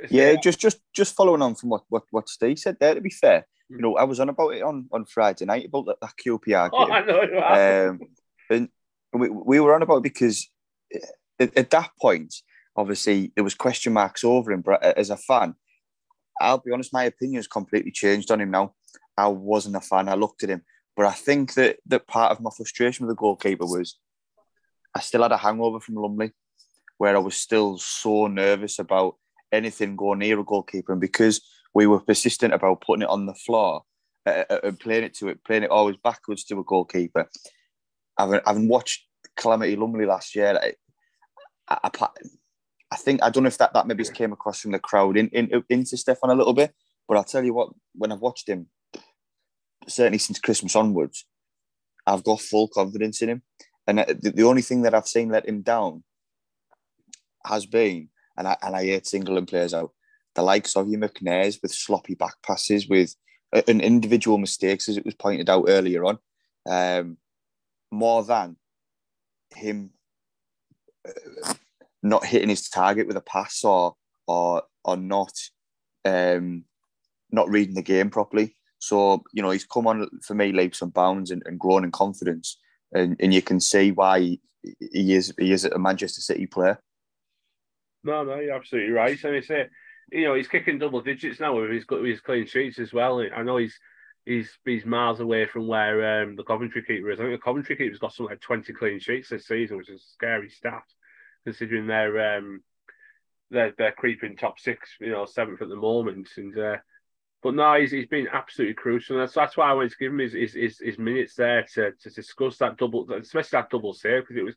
[0.09, 2.95] yeah, just just just following on from what what what Steve said there.
[2.95, 5.85] To be fair, you know, I was on about it on on Friday night about
[5.85, 6.71] that, that QPR game.
[6.73, 7.89] Oh, I know.
[7.89, 7.99] Um,
[8.49, 8.69] and
[9.13, 10.49] we, we were on about it because
[11.39, 12.33] at, at, that point,
[12.75, 14.61] obviously, there was question marks over him.
[14.61, 15.55] But as a fan,
[16.39, 18.73] I'll be honest, my opinion has completely changed on him now.
[19.17, 20.09] I wasn't a fan.
[20.09, 20.63] I looked at him,
[20.95, 23.97] but I think that that part of my frustration with the goalkeeper was
[24.95, 26.31] I still had a hangover from Lumley,
[26.97, 29.15] where I was still so nervous about
[29.51, 30.91] anything going near a goalkeeper.
[30.91, 31.41] And because
[31.73, 33.83] we were persistent about putting it on the floor
[34.25, 37.29] uh, uh, and playing it to it, playing it always backwards to a goalkeeper,
[38.17, 39.05] having, having watched
[39.37, 40.59] Calamity Lumley last year,
[41.83, 42.07] I,
[42.91, 45.27] I, think I don't know if that, that maybe came across from the crowd in,
[45.29, 46.73] in, into Steffen a little bit,
[47.07, 48.67] but I'll tell you what, when I've watched him,
[49.87, 51.25] certainly since Christmas onwards,
[52.05, 53.41] I've got full confidence in him.
[53.87, 56.03] And the, the only thing that I've seen let him down
[57.45, 59.91] has been and I, and I hate singling players out.
[60.35, 63.15] The likes of you McNair's with sloppy back passes, with
[63.53, 66.19] uh, an individual mistakes, as it was pointed out earlier on,
[66.69, 67.17] um,
[67.91, 68.55] more than
[69.53, 69.91] him
[71.07, 71.53] uh,
[72.03, 73.95] not hitting his target with a pass or
[74.27, 75.33] or or not
[76.05, 76.65] um,
[77.31, 78.55] not reading the game properly.
[78.79, 81.91] So you know he's come on for me leaps and bounds and, and grown in
[81.91, 82.57] confidence,
[82.93, 84.41] and, and you can see why he,
[85.13, 86.79] is he is a Manchester City player.
[88.03, 89.23] No, no, you're absolutely right.
[89.23, 89.67] And it's a,
[90.11, 93.23] you know, he's kicking double digits now with his with his clean sheets as well.
[93.35, 93.77] I know he's
[94.25, 97.19] he's he's miles away from where um, the Coventry keeper is.
[97.19, 100.01] I think the Coventry keeper's got something like 20 clean sheets this season, which is
[100.01, 100.83] a scary stat
[101.45, 102.61] considering they're um,
[103.49, 106.29] they're, they're creeping top six, you know, seventh at the moment.
[106.37, 106.77] And uh,
[107.43, 109.15] but no, he's, he's been absolutely crucial.
[109.15, 111.65] And That's that's why I wanted to give him his his, his, his minutes there
[111.73, 114.55] to, to discuss that double, especially that double save because it was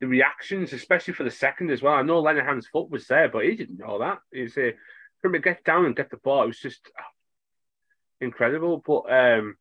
[0.00, 1.94] the reactions, especially for the second as well.
[1.94, 4.18] I know Lenihan's foot was there, but he didn't know that.
[4.32, 4.70] He's uh,
[5.20, 6.90] from to get down and get the ball, it was just
[8.20, 8.82] incredible.
[8.84, 9.56] But um,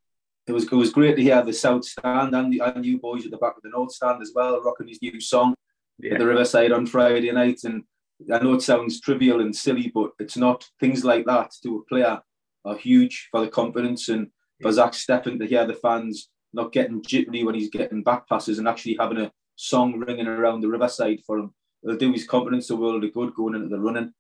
[0.47, 3.25] it was it was great to hear the South stand and the and you boys
[3.25, 5.53] at the back of the North stand as well, rocking his new song
[6.01, 6.13] yeah.
[6.13, 7.61] at the Riverside on Friday night.
[7.63, 7.83] And
[8.31, 10.67] I know it sounds trivial and silly, but it's not.
[10.79, 12.19] Things like that to a player
[12.65, 14.27] are huge for the confidence and
[14.61, 18.59] for Zack Steffen to hear the fans not getting jittery when he's getting back passes
[18.59, 21.53] and actually having a song ringing around the Riverside for him.
[21.83, 24.13] It'll do his confidence a world of good going into the running.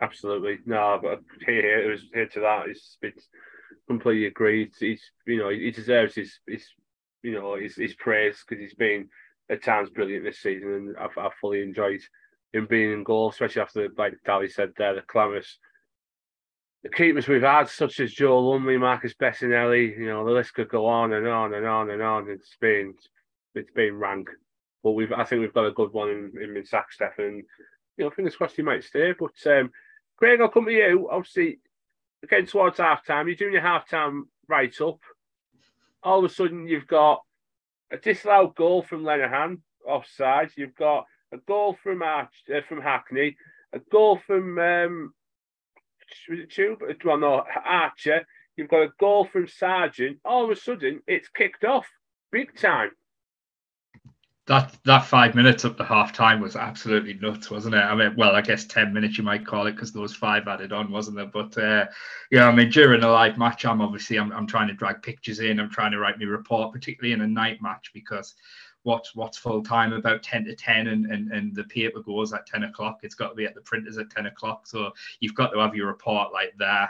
[0.00, 0.58] Absolutely.
[0.66, 2.68] No, but here, here, it was here to that.
[2.68, 3.28] It's, it's
[3.86, 4.72] completely agreed.
[4.78, 6.66] He's, you know, he deserves his, his
[7.22, 9.08] you know, his, his praise because he's been
[9.50, 12.00] at times brilliant this season, and I've, I've fully enjoyed
[12.52, 15.58] him being in goal, especially after, like Dally said there, the clamorous
[16.82, 20.68] the keepers we've had, such as Joe Lumley, Marcus Bettinelli, you know, the list could
[20.68, 22.28] go on and on and on and on.
[22.28, 22.94] It's been
[23.54, 24.28] it's been rank.
[24.82, 27.42] But we've I think we've got a good one in, in, in Zack Steffen.
[27.96, 29.12] You know, fingers crossed he might stay.
[29.12, 29.70] But um,
[30.16, 31.08] Craig, I'll come to you.
[31.10, 31.60] Obviously,
[32.28, 34.98] getting towards half time, you're doing your half time right up.
[36.02, 37.22] All of a sudden you've got
[37.92, 40.50] a disallowed goal from Lenihan offside.
[40.56, 43.36] You've got a goal from Arch, uh, from Hackney,
[43.72, 45.14] a goal from um,
[46.50, 48.26] Tube, well, no, Archer.
[48.56, 50.18] You've got a goal from Sargent.
[50.24, 51.86] All of a sudden, it's kicked off
[52.30, 52.90] big time.
[54.46, 57.78] That that five minutes up to half time was absolutely nuts, wasn't it?
[57.78, 60.72] I mean, well, I guess ten minutes you might call it because was five added
[60.72, 61.26] on, wasn't there?
[61.26, 61.86] But uh,
[62.32, 65.38] yeah, I mean, during a live match, I'm obviously I'm, I'm trying to drag pictures
[65.38, 65.60] in.
[65.60, 68.34] I'm trying to write my report, particularly in a night match, because
[68.82, 72.46] what's what's full time about 10 to 10 and, and and the paper goes at
[72.46, 75.50] 10 o'clock it's got to be at the printers at 10 o'clock so you've got
[75.50, 76.88] to have your report like there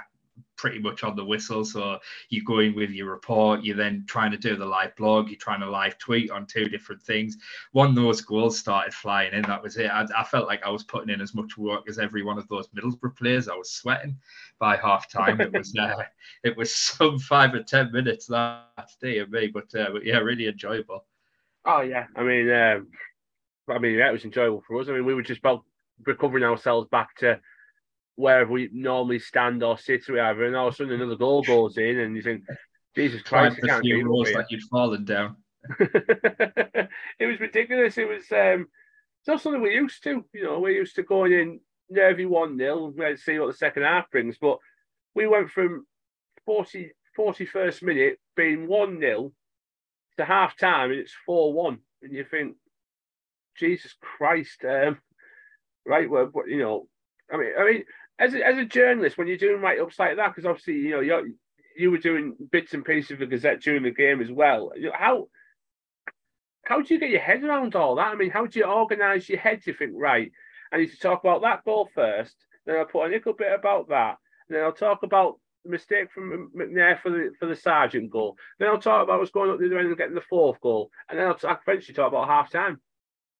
[0.57, 1.65] pretty much on the whistle.
[1.65, 5.37] So you're going with your report you're then trying to do the live blog you're
[5.37, 7.37] trying to live tweet on two different things.
[7.73, 9.91] One those goals started flying in that was it.
[9.91, 12.49] I, I, felt like i was putting in as much work as every one of
[12.49, 13.49] those middlesbrough players.
[13.49, 14.17] I was sweating
[14.59, 15.41] by half time.
[15.41, 16.03] It was uh,
[16.45, 20.19] it was some five or ten minutes that day of me but, uh, but yeah
[20.19, 21.05] really enjoyable.
[21.65, 22.89] Oh yeah, I mean, um,
[23.69, 24.89] I mean, yeah, it was enjoyable for us.
[24.89, 25.65] I mean, we were just about
[26.05, 27.41] recovering ourselves back to
[28.17, 31.43] wherever we normally stand or sit or whatever, and all of a sudden another goal
[31.43, 32.45] goes in, and you think,
[32.95, 35.37] Jesus Christ, I can't rows that you'd fallen down.
[35.79, 37.97] it was ridiculous.
[37.97, 38.67] It was um,
[39.21, 40.25] it's not something we're used to.
[40.33, 43.85] You know, we're used to going in nervy one 0 Let's see what the second
[43.85, 44.59] half brings, but
[45.15, 45.87] we went from
[46.47, 49.33] 40, 41st minute being one 0
[50.19, 51.79] to half time and it's 4 1.
[52.03, 52.57] And you think,
[53.57, 54.99] Jesus Christ, um,
[55.87, 56.11] right?
[56.11, 56.89] Well, you know,
[57.33, 57.85] I mean, I mean,
[58.19, 60.91] as a, as a journalist, when you're doing write ups like that, because obviously, you
[60.91, 61.37] know, you
[61.77, 64.73] you were doing bits and pieces of the Gazette during the game as well.
[64.93, 65.29] How
[66.65, 68.09] how do you get your head around all that?
[68.09, 69.63] I mean, how do you organise your head?
[69.65, 70.31] You think, right,
[70.73, 73.89] I need to talk about that ball first, then I'll put a little bit about
[73.89, 74.17] that,
[74.49, 78.37] then I'll talk about the mistake from McNair for the for the Sargent goal.
[78.59, 80.91] Then I'll talk about what's going at the other end and getting the fourth goal,
[81.09, 82.81] and then I'll, I'll eventually talk about half time.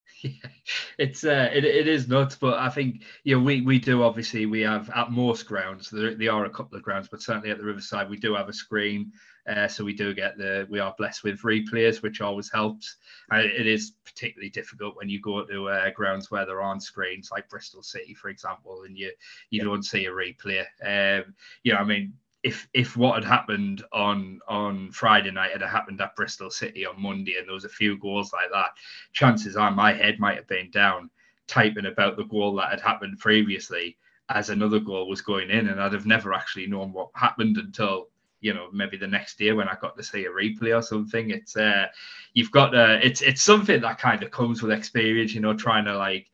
[0.25, 0.51] Yeah,
[0.99, 4.47] it's uh, it, it is nuts, but I think you know we we do obviously
[4.47, 7.59] we have at most grounds there, there are a couple of grounds, but certainly at
[7.59, 9.11] the Riverside we do have a screen,
[9.49, 12.97] uh, so we do get the we are blessed with replays, which always helps.
[13.31, 17.31] And it is particularly difficult when you go to uh, grounds where there aren't screens,
[17.33, 19.11] like Bristol City, for example, and you
[19.51, 19.65] you yeah.
[19.65, 20.65] don't see a replay.
[20.85, 21.35] Um,
[21.65, 22.13] you know, I mean,
[22.43, 27.01] if if what had happened on on Friday night had happened at Bristol City on
[27.01, 28.71] Monday and there was a few goals like that,
[29.13, 31.11] chances are my head might have been down
[31.47, 33.97] typing about the goal that had happened previously
[34.29, 38.09] as another goal was going in, and I'd have never actually known what happened until
[38.41, 41.31] you know maybe the next year when I got to see a replay or something.
[41.31, 41.87] It's uh,
[42.35, 45.85] you've got uh, it's it's something that kind of comes with experience, you know, trying
[45.85, 46.29] to like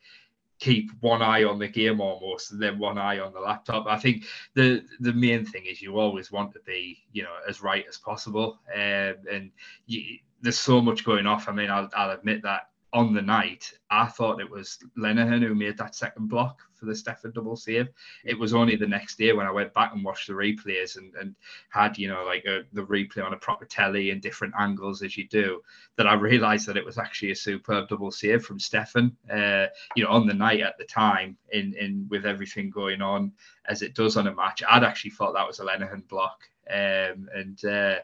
[0.58, 3.86] keep one eye on the game almost and then one eye on the laptop.
[3.86, 7.62] I think the the main thing is you always want to be you know as
[7.62, 9.50] right as possible, um, and
[9.86, 11.48] you, there's so much going off.
[11.48, 15.54] I mean, I'll, I'll admit that on the night, I thought it was Lenihan who
[15.54, 17.88] made that second block for the Steffen double save.
[18.24, 21.12] It was only the next day when I went back and watched the replays and,
[21.16, 21.34] and
[21.70, 25.16] had, you know, like a, the replay on a proper telly in different angles as
[25.16, 25.60] you do,
[25.96, 29.12] that I realised that it was actually a superb double save from Steffen.
[29.30, 33.32] Uh, you know, on the night at the time, in in with everything going on
[33.66, 36.40] as it does on a match, I'd actually thought that was a Lenihan block.
[36.70, 37.96] Um, and uh,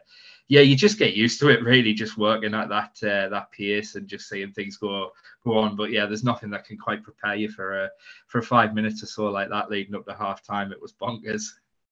[0.47, 3.95] yeah, you just get used to it, really, just working at that uh, that pace
[3.95, 5.11] and just seeing things go
[5.43, 5.75] go on.
[5.75, 7.89] But yeah, there's nothing that can quite prepare you for a
[8.27, 10.71] for five minutes or so like that leading up to half time.
[10.71, 11.43] It was bonkers.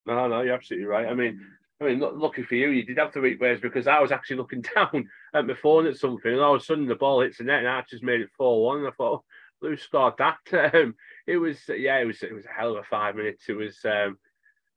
[0.06, 1.08] No, no, you're absolutely right.
[1.08, 1.40] I mean,
[1.82, 4.38] I mean, lucky for you, you did have to read ways because I was actually
[4.38, 7.38] looking down at my phone at something, and all of a sudden the ball hits
[7.38, 8.80] the net, and Archer's made it four one.
[8.80, 9.26] And I thought, oh,
[9.62, 10.38] who scored that?
[10.74, 13.46] Um, it was, yeah, it was, it was a hell of a five minutes.
[13.48, 14.18] It was, um,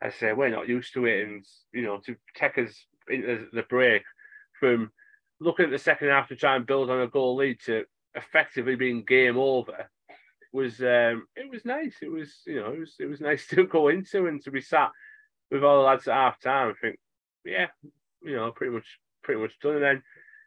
[0.02, 3.62] I say, we're not used to it, and you know, to take us into the
[3.62, 4.02] break
[4.58, 4.90] from
[5.40, 8.74] looking at the second half to try and build on a goal lead to effectively
[8.74, 9.88] being game over
[10.56, 11.96] was um, it was nice.
[12.00, 14.60] It was you know it was it was nice to go into and to be
[14.60, 14.90] sat
[15.50, 16.70] with all the lads at half time.
[16.70, 16.98] I think
[17.44, 17.66] yeah,
[18.22, 19.76] you know pretty much pretty much done.
[19.76, 20.02] And then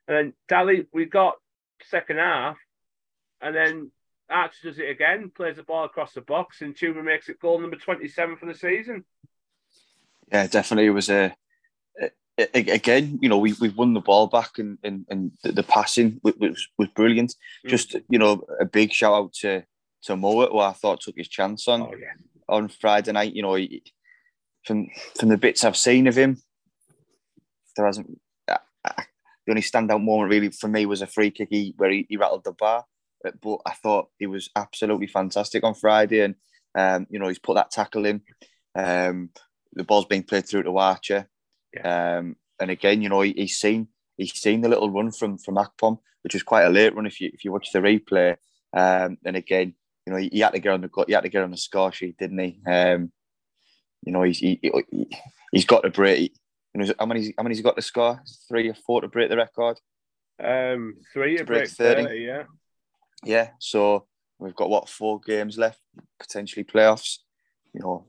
[0.08, 1.36] and then Dali, we got
[1.84, 2.58] second half,
[3.40, 3.92] and then
[4.30, 7.60] Archer does it again, plays the ball across the box, and Chuba makes it goal
[7.60, 9.06] number twenty seven for the season.
[10.32, 10.88] Yeah, definitely.
[10.88, 11.36] It was a
[12.54, 16.20] again, you know, we we've won the ball back and and, and the, the passing
[16.24, 17.36] was, was, brilliant.
[17.66, 17.70] Mm.
[17.70, 19.64] Just you know, a big shout out to
[20.04, 22.14] to Mowatt, who I thought took his chance on oh, yeah.
[22.48, 23.34] on Friday night.
[23.34, 23.84] You know, he,
[24.66, 24.88] from
[25.18, 26.38] from the bits I've seen of him,
[27.76, 28.20] there hasn't.
[28.48, 32.06] Uh, the only standout moment really for me was a free kick he, where he,
[32.08, 32.86] he rattled the bar.
[33.24, 36.36] But I thought he was absolutely fantastic on Friday, and
[36.76, 38.22] um, you know he's put that tackle in.
[38.76, 39.32] Um,
[39.74, 41.28] the ball's being played through to Archer.
[41.74, 42.18] Yeah.
[42.18, 45.56] Um, and again, you know, he, he's seen he's seen the little run from from
[45.56, 48.36] Akpom, which was quite a late run if you if you watch the replay.
[48.76, 49.74] Um, and again,
[50.06, 51.58] you know, he, he, had to get on the he had to get on the
[51.58, 52.60] score sheet, didn't he?
[52.68, 53.12] Um,
[54.04, 55.10] you know, he's he, he,
[55.54, 56.34] has got to break.
[56.74, 58.22] You know, how many how many's he got to score?
[58.48, 59.80] Three or four to break the record.
[60.42, 62.04] Um, three to, break, break 30.
[62.04, 62.20] 30.
[62.20, 62.44] Yeah.
[63.24, 63.50] Yeah.
[63.60, 64.06] So
[64.38, 65.80] we've got what four games left,
[66.20, 67.18] potentially playoffs.
[67.74, 68.06] You know,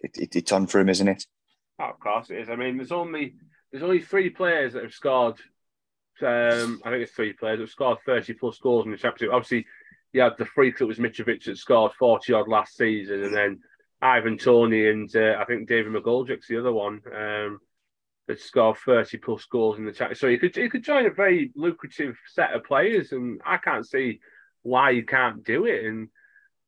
[0.00, 1.26] it, it, it's on for him, isn't it?
[1.78, 2.48] Oh, of course it is.
[2.48, 3.34] I mean, there's only
[3.70, 5.36] there's only three players that have scored.
[6.22, 9.34] Um, I think it's three players that have scored 30 plus goals in the championship.
[9.34, 9.66] Obviously,
[10.12, 13.60] you had the freak that was Mitrovic that scored 40 odd last season, and then
[14.00, 17.58] Ivan Toney and uh, I think David McGoldrick's the other one um,
[18.28, 20.18] that scored 30 plus goals in the championship.
[20.18, 23.86] So you could you could join a very lucrative set of players, and I can't
[23.86, 24.20] see
[24.62, 25.84] why you can't do it.
[25.84, 26.08] And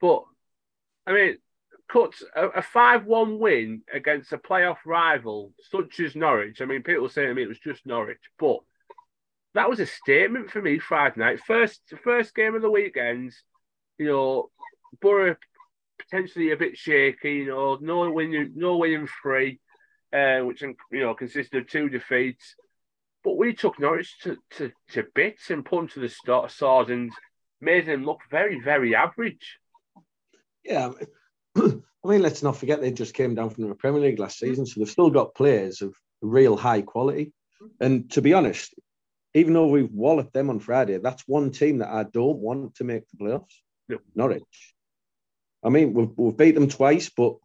[0.01, 0.25] but
[1.07, 1.37] I mean,
[1.89, 6.61] cuts a, 5 1 win against a playoff rival such as Norwich.
[6.61, 8.59] I mean, people say to me it was just Norwich, but
[9.55, 11.41] that was a statement for me Friday night.
[11.41, 13.33] First, first game of the weekend,
[13.99, 14.51] you know,
[15.01, 15.37] Borough
[15.99, 19.61] potentially a bit shaky, you know, no winning, no winning free,
[20.13, 22.55] uh, which, you know, consisted of two defeats.
[23.25, 27.11] But we took Norwich to, to, to bits and put them to the sword and
[27.61, 29.59] made them look very, very average.
[30.65, 30.91] Yeah,
[32.05, 34.67] I mean, let's not forget they just came down from the Premier League last season,
[34.67, 37.33] so they've still got players of real high quality.
[37.81, 38.75] And to be honest,
[39.35, 42.85] even though we've walloped them on Friday, that's one team that I don't want to
[42.85, 43.55] make the playoffs.
[43.89, 43.99] No.
[44.15, 44.75] Norwich.
[45.65, 47.37] I mean, we've, we've beat them twice, but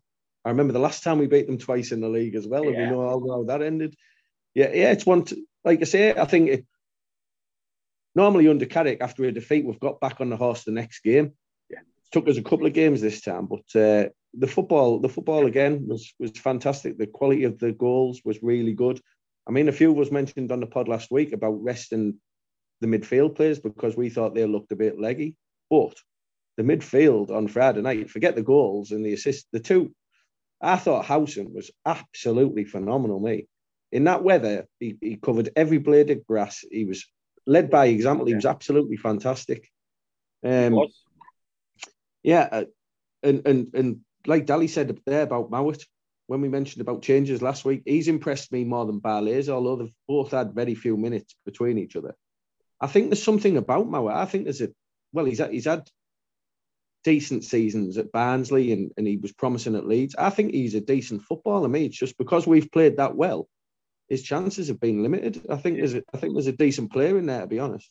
[0.45, 2.71] I remember the last time we beat them twice in the league as well, yeah.
[2.71, 3.95] and we know how, how that ended.
[4.53, 5.23] Yeah, yeah, it's one.
[5.25, 6.65] To, like I say, I think it,
[8.15, 11.33] normally under Carrick, after a defeat, we've got back on the horse the next game
[12.11, 15.87] took us a couple of games this time, but uh, the football, the football again
[15.87, 16.97] was was fantastic.
[16.97, 18.99] The quality of the goals was really good.
[19.47, 22.19] I mean, a few of us mentioned on the pod last week about resting
[22.79, 25.35] the midfield players because we thought they looked a bit leggy,
[25.69, 25.95] but
[26.57, 29.93] the midfield on Friday night, forget the goals and the assist, the two.
[30.61, 33.47] I thought Howson was absolutely phenomenal, mate.
[33.91, 36.63] In that weather, he, he covered every blade of grass.
[36.69, 37.05] He was
[37.47, 38.27] led by example.
[38.27, 39.67] He was absolutely fantastic.
[40.43, 40.87] Um,
[42.23, 42.65] yeah, uh,
[43.23, 45.83] and and and like Dally said there about Mowatt,
[46.27, 49.93] when we mentioned about changes last week, he's impressed me more than Barley's, although they've
[50.07, 52.15] both had very few minutes between each other.
[52.79, 54.15] I think there's something about Mowatt.
[54.15, 54.69] I think there's a
[55.13, 55.89] well, he's had, he's had
[57.03, 60.15] decent seasons at Barnsley and, and he was promising at Leeds.
[60.17, 61.65] I think he's a decent footballer.
[61.65, 63.47] I mean, it's just because we've played that well,
[64.07, 65.41] his chances have been limited.
[65.49, 67.89] I think there's a, I think there's a decent player in there, to be honest.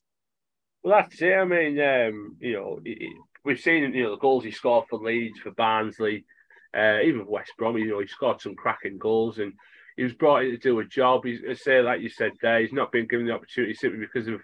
[0.82, 1.34] Well, that's it.
[1.34, 2.80] I mean, um, you know,
[3.44, 6.24] we've seen you know the goals he scored for Leeds, for Barnsley,
[6.76, 7.78] uh, even West Brom.
[7.78, 9.52] You know, he scored some cracking goals, and
[9.96, 11.24] he was brought in to do a job.
[11.24, 14.28] He's I say, like you said, there, he's not been given the opportunity simply because
[14.28, 14.40] of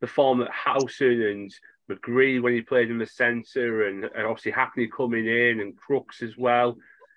[0.00, 1.54] the form that Howson and
[1.90, 6.22] McGree when he played in the centre, and, and obviously Hackney coming in, and Crooks
[6.22, 6.76] as well.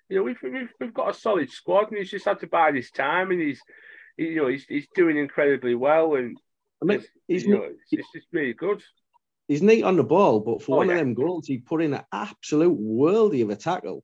[0.09, 2.75] You know, we've, we've we've got a solid squad, and he's just had to bide
[2.75, 3.61] his time, and he's
[4.17, 6.37] you know he's he's doing incredibly well, and
[6.81, 8.81] I mean, he's you know, it's, it's just really good
[9.47, 10.93] he's neat on the ball, but for oh, one yeah.
[10.93, 14.03] of them goals, he put in an absolute worldy of a tackle.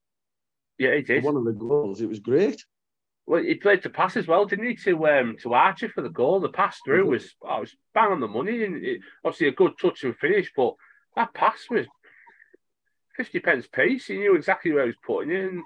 [0.77, 1.23] Yeah, he did.
[1.23, 2.63] one of the goals, it was great.
[3.25, 4.75] well, he played to pass as well, didn't he?
[4.75, 6.39] To um, to Archer for the goal.
[6.39, 9.73] The pass through was oh, was bang on the money, and it, obviously a good
[9.79, 10.51] touch and finish.
[10.55, 10.73] But
[11.15, 11.85] that pass was
[13.15, 14.07] fifty pence piece.
[14.07, 15.51] He knew exactly where he was putting it.
[15.51, 15.63] And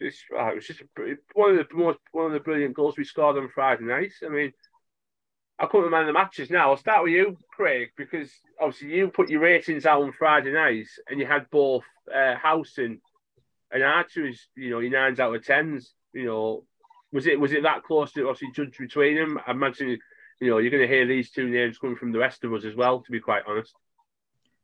[0.00, 0.86] it's, oh, it was just a,
[1.34, 4.12] one of the most one of the brilliant goals we scored on Friday night.
[4.24, 4.52] I mean,
[5.58, 6.70] I man of the matches now.
[6.70, 8.30] I'll start with you, Craig, because
[8.60, 11.84] obviously you put your ratings out on Friday nights, and you had both
[12.14, 13.00] uh, House and
[13.70, 15.94] and Archer as you know your nines out of tens.
[16.12, 16.64] You know,
[17.12, 19.40] was it was it that close to obviously judge between them?
[19.46, 19.98] I imagine
[20.40, 22.64] you know you're going to hear these two names coming from the rest of us
[22.64, 23.00] as well.
[23.00, 23.74] To be quite honest.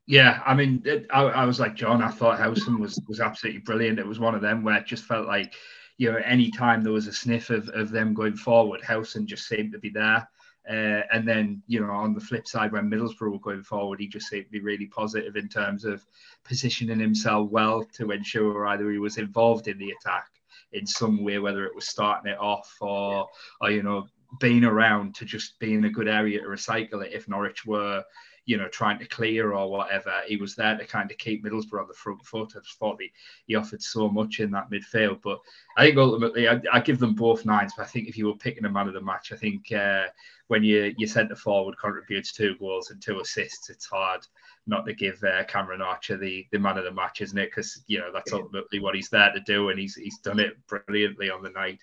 [0.06, 2.02] Yeah, I mean, it, I, I, was like John.
[2.02, 3.98] I thought Howson was was absolutely brilliant.
[3.98, 5.54] It was one of them where it just felt like,
[5.96, 9.48] you know, any time there was a sniff of, of them going forward, Howson just
[9.48, 10.28] seemed to be there.
[10.68, 14.08] Uh, and then, you know, on the flip side, when Middlesbrough were going forward, he
[14.08, 16.04] just seemed to be really positive in terms of
[16.44, 20.30] positioning himself well to ensure either he was involved in the attack
[20.72, 23.28] in some way, whether it was starting it off or,
[23.60, 24.06] or you know,
[24.40, 28.02] being around to just be in a good area to recycle it if Norwich were,
[28.46, 30.12] you know, trying to clear or whatever.
[30.26, 32.52] He was there to kind of keep Middlesbrough on the front foot.
[32.56, 33.10] I just thought he,
[33.46, 35.20] he offered so much in that midfield.
[35.22, 35.38] But
[35.76, 37.72] I think ultimately, I, I give them both nines.
[37.76, 40.06] But I think if you were picking a man of the match, I think uh,
[40.48, 44.26] when you your centre forward contributes two goals and two assists, it's hard
[44.66, 47.50] not to give uh, Cameron Archer the, the man of the match, isn't it?
[47.50, 50.54] Because you know that's ultimately what he's there to do, and he's he's done it
[50.66, 51.80] brilliantly on the night.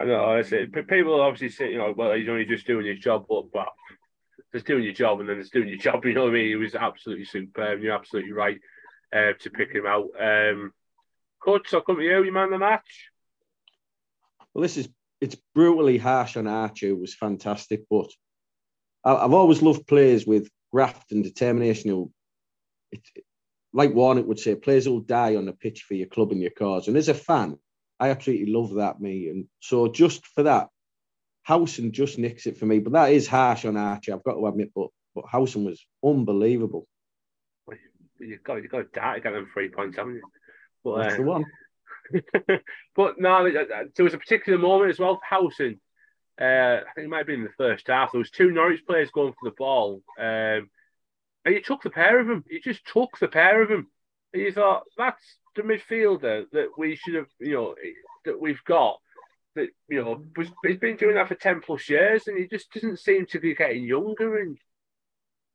[0.00, 0.38] I know.
[0.38, 3.68] I people obviously say, you know, well, he's only just doing his job, but but
[4.52, 6.04] just doing your job, and then it's doing your job.
[6.04, 6.48] You know what I mean?
[6.48, 7.80] He was absolutely superb.
[7.80, 8.60] You're absolutely right
[9.12, 10.08] uh, to pick him out.
[10.18, 10.72] Um,
[11.40, 12.22] Coach, I'll come to you.
[12.24, 13.10] You man of the match.
[14.52, 14.88] Well, this is
[15.24, 18.10] it's brutally harsh on Archer, who was fantastic, but
[19.04, 22.12] I've always loved players with graft and determination who,
[22.92, 23.00] it,
[23.72, 26.50] like Warnock would say, players will die on the pitch for your club and your
[26.50, 26.88] cause.
[26.88, 27.58] And as a fan,
[27.98, 29.28] I absolutely love that, me.
[29.30, 30.68] And so just for that,
[31.42, 32.78] Howson just nicks it for me.
[32.78, 34.72] But that is harsh on Archer, I've got to admit.
[34.74, 36.86] But but Howson was unbelievable.
[37.66, 37.78] Well,
[38.18, 40.22] you've got you've got to get them three points, haven't you?
[40.82, 41.44] But, That's uh, the one.
[42.96, 45.20] but no, there was a particular moment as well.
[45.22, 45.80] Howson,
[46.40, 48.12] uh, I think it might have been in the first half.
[48.12, 50.68] There was two Norwich players going for the ball, um,
[51.44, 52.44] and you took the pair of them.
[52.48, 53.88] You just took the pair of them.
[54.32, 57.74] And you thought that's the midfielder that we should have, you know,
[58.24, 58.98] that we've got.
[59.54, 62.72] That you know, was, he's been doing that for ten plus years, and he just
[62.72, 64.38] doesn't seem to be getting younger.
[64.38, 64.58] And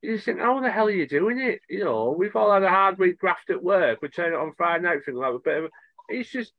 [0.02, 1.60] you just think, how the hell are you doing it?
[1.70, 4.02] You know, we've all had a hard week graft at work.
[4.02, 5.72] We turn it on Friday night, thinking like a bit of.
[6.10, 6.54] He's just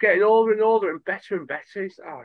[0.00, 1.82] getting older and older and better and better.
[1.82, 2.22] He's oh,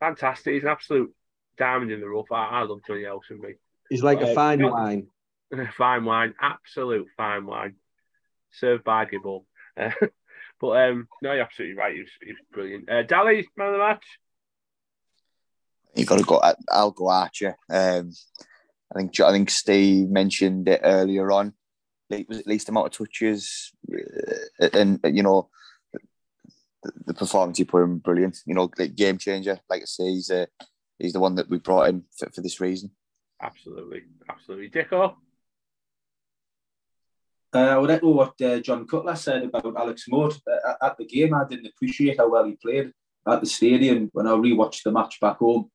[0.00, 0.54] fantastic.
[0.54, 1.14] He's an absolute
[1.58, 2.30] diamond in the rough.
[2.32, 3.40] I, I love Johnny Howson.
[3.88, 5.08] He's like a fine wine.
[5.76, 7.76] fine wine, absolute fine wine,
[8.52, 9.46] served by Gibble.
[9.76, 9.90] Uh,
[10.60, 11.94] but um, no, you're absolutely right.
[11.94, 12.88] He was, he was brilliant.
[12.88, 14.04] Uh, Dally, man of the match.
[15.96, 16.40] You got to go.
[16.70, 17.56] I'll go Archer.
[17.68, 18.12] Um,
[18.92, 21.54] I think I think Steve mentioned it earlier on.
[22.08, 25.48] It Was it least amount of touches, uh, and you know
[27.06, 28.38] the, performance he put in brilliant.
[28.46, 29.58] You know, like game changer.
[29.68, 30.46] Like I say, he's uh,
[30.98, 32.90] he's the one that we brought in for, for this reason.
[33.40, 35.16] Absolutely, absolutely, Dicko.
[37.54, 40.40] Uh, I would echo what uh, John Cutler said about Alex Mowatt.
[40.46, 42.92] Uh, at the game, I didn't appreciate how well he played
[43.28, 44.10] at the stadium.
[44.12, 45.70] When I rewatched the match back home,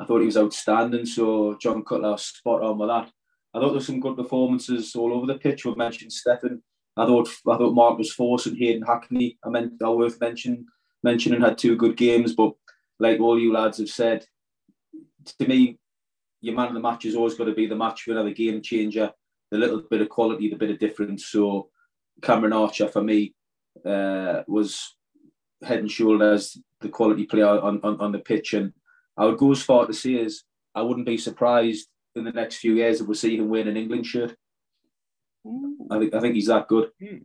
[0.00, 1.04] I thought he was outstanding.
[1.04, 3.10] So John Cutler spot on with that.
[3.54, 5.66] I thought there were some good performances all over the pitch.
[5.66, 6.60] We mentioned Steffen
[6.96, 10.66] I thought I thought Marcus Forss and Hayden Hackney I meant are worth mentioning
[11.02, 12.52] mentioning had two good games, but
[12.98, 14.24] like all you lads have said,
[15.38, 15.78] to me,
[16.40, 18.62] your man of the match is always got to be the match winner, the game
[18.62, 19.10] changer,
[19.50, 21.26] the little bit of quality, the bit of difference.
[21.26, 21.70] So
[22.20, 23.34] Cameron Archer for me
[23.84, 24.96] uh, was
[25.64, 28.54] head and shoulders the quality player on, on, on the pitch.
[28.54, 28.72] And
[29.16, 32.56] I would go as far to say is I wouldn't be surprised in the next
[32.56, 34.36] few years if we see him wearing an England shirt.
[35.90, 36.90] I think I think he's that good.
[37.00, 37.18] Hmm.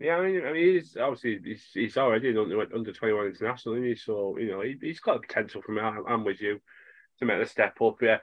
[0.00, 3.74] Yeah, I mean, I mean, he's obviously he's, he's already under under twenty one international,
[3.76, 3.94] isn't he?
[3.96, 6.60] So you know, he, has got potential from I'm, I'm with you
[7.18, 7.96] to make the step up.
[8.00, 8.18] Yeah,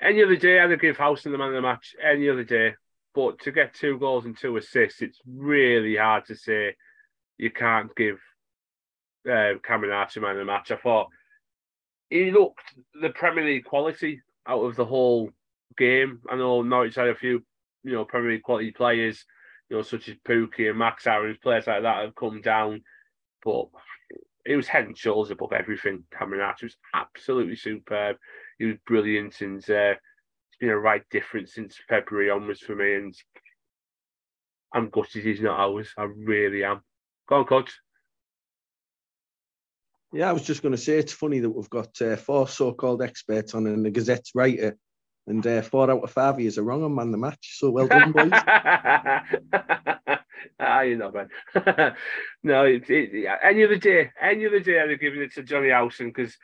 [0.00, 1.94] any other day I'd give Howson the man of the match.
[2.02, 2.74] Any other day,
[3.14, 6.74] but to get two goals and two assists, it's really hard to say
[7.38, 8.18] you can't give
[9.30, 10.72] uh, Cameron Archer man of the match.
[10.72, 11.08] I thought
[12.10, 15.30] he looked the Premier League quality out of the whole
[15.78, 16.20] game.
[16.28, 17.44] I know Norwich had a few
[17.84, 19.24] you know, Premier League quality players,
[19.68, 22.82] you know, such as Pukki and Max Aarons, players like that have come down.
[23.44, 23.66] But
[24.44, 26.04] it was head and shoulders above everything.
[26.16, 28.16] Cameron Archer was absolutely superb.
[28.58, 32.94] He was brilliant, and uh, it's been a right difference since February onwards for me.
[32.94, 33.14] And
[34.74, 35.92] I'm gutted he's not ours.
[35.96, 36.80] I really am.
[37.28, 37.72] Go on, coach.
[40.12, 43.00] Yeah, I was just going to say it's funny that we've got uh, four so-called
[43.00, 44.76] experts on and the Gazette's writer,
[45.26, 47.58] and uh, four out of five years are wrong on man the match.
[47.58, 48.30] So well done, boys.
[50.58, 51.28] ah, you know, man.
[52.42, 55.70] no, it, it, any other day, any other day, I'd have given it to Johnny
[55.70, 56.36] Howson because,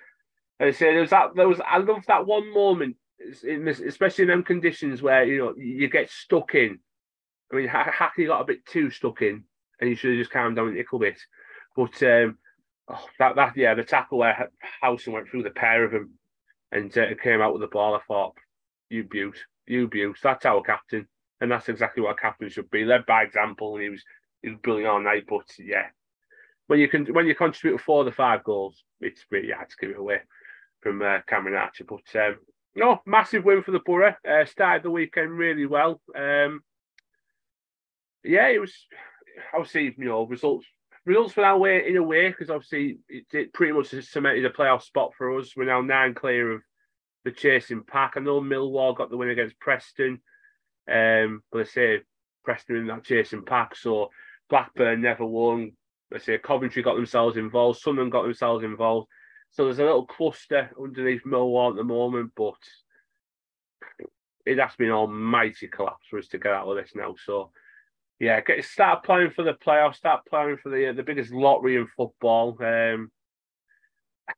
[0.60, 1.30] as I said, there was that.
[1.34, 1.60] There was.
[1.66, 2.96] I love that one moment,
[3.44, 6.78] in this, especially in them conditions where you know you get stuck in.
[7.52, 9.44] I mean, Hackney got a bit too stuck in,
[9.80, 11.18] and you should have just calmed down a little bit.
[11.74, 12.38] But um,
[12.88, 14.50] oh, that that yeah, the tackle where
[14.80, 16.12] Howson went through the pair of them
[16.70, 17.94] and uh, came out with the ball.
[17.94, 18.34] I thought,
[18.90, 19.36] you beaut,
[19.66, 20.18] you beaut.
[20.22, 21.06] That's our captain,
[21.40, 22.84] and that's exactly what a captain should be.
[22.84, 24.02] Led by example, and he was
[24.42, 25.24] he was brilliant all night.
[25.28, 25.86] But yeah,
[26.66, 29.76] when you can when you contribute four of the five goals, it's really hard to
[29.80, 30.20] give it away
[30.80, 31.84] from uh, Cameron Archer.
[31.84, 32.36] But um,
[32.74, 34.14] no, massive win for the Borough.
[34.28, 36.00] Uh, started the weekend really well.
[36.16, 36.60] Um,
[38.24, 38.74] yeah, it was
[39.54, 40.66] obviously you know results
[41.04, 44.50] results for our way in a way because obviously it, it, pretty much cemented a
[44.50, 45.54] playoff spot for us.
[45.56, 46.62] We're now nine clear of
[47.28, 48.14] the chasing pack.
[48.16, 50.20] I know Millwall got the win against Preston,
[50.90, 52.00] um, but I say
[52.44, 53.76] Preston in that chasing pack.
[53.76, 54.10] So
[54.48, 55.72] Blackburn never won.
[56.12, 57.80] I say Coventry got themselves involved.
[57.80, 59.08] Sunderland got themselves involved.
[59.50, 62.54] So there's a little cluster underneath Millwall at the moment, but
[64.46, 67.14] it has been an almighty collapse for us to get out of this now.
[67.26, 67.50] So
[68.18, 71.86] yeah, get start playing for the playoffs, start playing for the the biggest lottery in
[71.96, 72.56] football.
[72.62, 73.10] Um,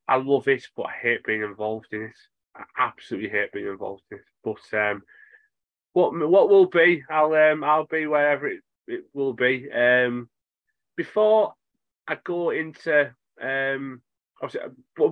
[0.09, 2.17] I love it, but I hate being involved in it.
[2.57, 4.25] I absolutely hate being involved in it.
[4.45, 5.03] But um,
[5.93, 9.71] what what will be, I'll um, I'll be wherever it, it will be.
[9.71, 10.29] Um,
[10.97, 11.55] before
[12.07, 14.03] I go into um,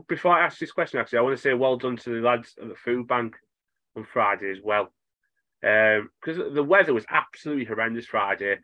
[0.09, 2.55] before I ask this question, actually, I want to say well done to the lads
[2.61, 3.36] at the food bank
[3.97, 4.93] on Friday as well
[5.61, 8.59] because um, the weather was absolutely horrendous Friday.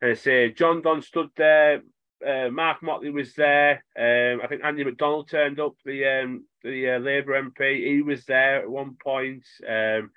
[0.00, 1.82] And I say John Don stood there,
[2.24, 3.84] uh, Mark Motley was there.
[3.98, 7.86] Um, I think Andy McDonald turned up, the um, the uh, Labour MP.
[7.94, 9.44] He was there at one point.
[9.66, 10.10] Um,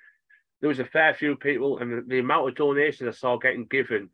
[0.62, 3.66] there was a fair few people, and the, the, amount of donations I saw getting
[3.66, 4.10] given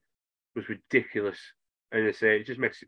[0.55, 1.39] was ridiculous.
[1.91, 2.87] And I say it just makes you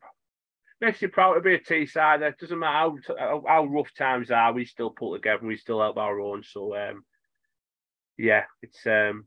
[0.80, 2.22] makes you proud to be a Teesside.
[2.22, 5.98] It doesn't matter how, how rough times are, we still pull together, we still help
[5.98, 6.44] our own.
[6.44, 7.04] So um,
[8.18, 9.26] yeah, it's um.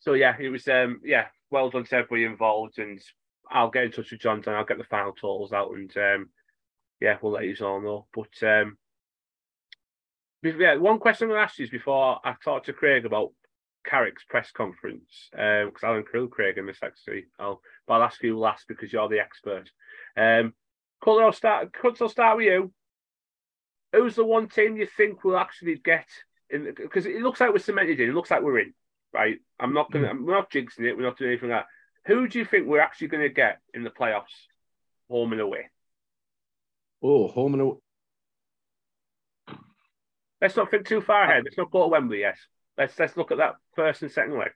[0.00, 3.00] So yeah, it was um yeah, well done to everybody involved, and
[3.50, 6.28] I'll get in touch with John and I'll get the final totals out, and um,
[7.00, 8.06] yeah, we'll let you all know.
[8.14, 8.76] But um,
[10.42, 13.32] yeah, one question I'm going to ask you is before I talk to Craig about
[13.84, 17.26] Carrick's press conference, because um, I'll include Craig in this actually.
[17.38, 19.70] I'll, but I'll ask you last because you're the expert.
[20.16, 20.54] Um,
[21.06, 21.74] I'll start.
[21.82, 22.72] I'll start with you.
[23.92, 26.06] Who's the one team you think will actually get
[26.50, 26.74] in?
[26.76, 28.10] because it looks like we're cemented in.
[28.10, 28.74] It looks like we're in,
[29.12, 29.38] right?
[29.58, 30.08] I'm not gonna.
[30.08, 30.24] Mm.
[30.24, 30.96] We're not jinxing it.
[30.96, 31.66] We're not doing anything like that.
[32.06, 34.46] Who do you think we're actually going to get in the playoffs,
[35.10, 35.66] home and away?
[37.02, 37.76] Oh, home and away.
[40.40, 41.40] Let's not think too far ahead.
[41.40, 42.20] Uh, let's not go to Wembley.
[42.20, 42.38] Yes,
[42.76, 44.50] let's let's look at that first and second leg.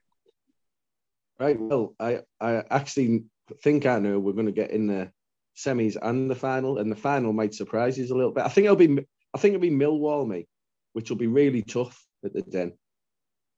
[1.39, 1.59] Right.
[1.59, 3.25] Well, I I actually
[3.63, 5.11] think I know we're going to get in the
[5.57, 8.45] semis and the final, and the final might surprise you a little bit.
[8.45, 10.47] I think it'll be I think it'll be Millwall, me
[10.93, 12.73] which will be really tough at the Den.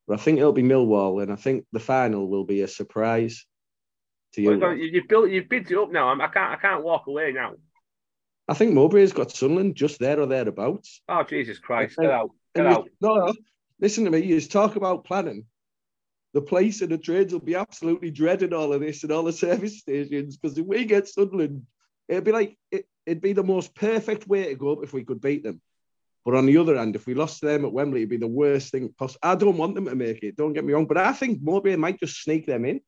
[0.08, 3.46] But I think it'll be Millwall, and I think the final will be a surprise
[4.32, 4.58] to you.
[4.58, 6.12] Well, you've built, you've built it up now.
[6.12, 7.54] I can't, I can't walk away now.
[8.48, 11.00] I think Mowbray's got Sunderland just there or thereabouts.
[11.08, 11.96] Oh Jesus Christ!
[11.96, 12.30] Get out!
[12.54, 12.88] Get out!
[13.00, 13.34] No, no,
[13.80, 14.20] listen to me.
[14.20, 15.46] You talk about planning.
[16.32, 19.32] The place and the trades will be absolutely dreading all of this and all the
[19.32, 21.66] service stations because if we get Sunderland,
[22.08, 25.04] it'd be like it, it'd be the most perfect way to go up if we
[25.04, 25.60] could beat them.
[26.24, 28.72] But on the other hand, if we lost them at Wembley, it'd be the worst
[28.72, 29.20] thing possible.
[29.22, 30.36] I don't want them to make it.
[30.36, 32.80] Don't get me wrong, but I think Mowbray might just sneak them in.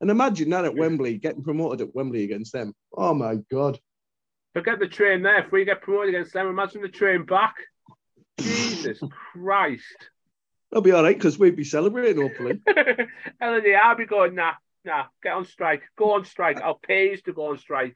[0.00, 2.72] And imagine that at Wembley, getting promoted at Wembley against them.
[2.96, 3.78] Oh my god!
[4.54, 5.44] Forget the train there.
[5.44, 7.56] If we get promoted against them, imagine the train back.
[8.40, 9.00] Jesus
[9.32, 10.08] Christ!
[10.70, 12.60] That'll be all right because we'd be celebrating hopefully.
[13.42, 14.52] LNER, I'll be going nah,
[14.84, 15.06] nah.
[15.22, 15.82] Get on strike.
[15.96, 16.60] Go on strike.
[16.60, 17.94] I'll pay you to go on strike.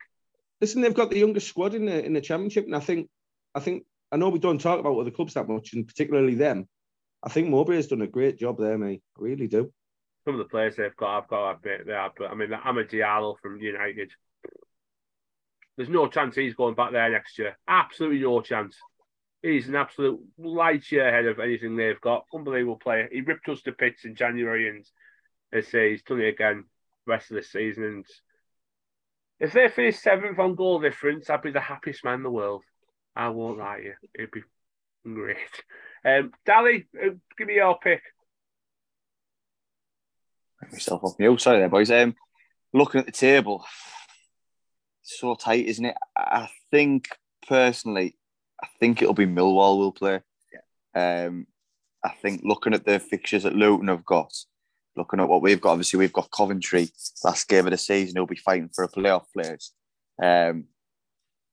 [0.60, 3.08] Listen, they've got the youngest squad in the in the championship, and I think
[3.54, 6.68] I think I know we don't talk about other clubs that much, and particularly them.
[7.22, 9.02] I think Mowbray has done a great job there, mate.
[9.16, 9.72] I really do.
[10.24, 12.90] Some of the players they've got, I've got a bit there, but I mean, Amad
[12.90, 14.12] Diallo from United.
[15.76, 17.56] There's no chance he's going back there next year.
[17.66, 18.76] Absolutely no chance.
[19.42, 22.26] He's an absolute light year ahead of anything they've got.
[22.32, 23.08] Unbelievable player.
[23.10, 24.84] He ripped us to bits in January, and
[25.50, 26.64] they say he's done it again
[27.06, 27.84] rest of the season.
[27.84, 28.06] And
[29.40, 32.62] if they finish seventh on goal difference, I'd be the happiest man in the world.
[33.16, 33.94] I won't lie to you.
[34.14, 34.42] It'd be
[35.04, 35.36] great.
[36.04, 38.02] Um, Dally, uh, give me your pick.
[40.70, 41.40] Myself off mute.
[41.40, 41.90] Sorry there, boys.
[41.90, 42.14] Um,
[42.72, 43.64] looking at the table,
[45.02, 45.96] so tight, isn't it?
[46.16, 47.08] I think
[47.46, 48.16] personally,
[48.62, 50.20] I think it'll be Millwall will play.
[50.94, 51.26] Yeah.
[51.26, 51.46] Um,
[52.04, 54.32] I think looking at the fixtures that Luton have got,
[54.96, 56.88] looking at what we've got, obviously we've got Coventry
[57.24, 58.16] last game of the season.
[58.16, 59.72] He'll be fighting for a playoff place,
[60.22, 60.64] um,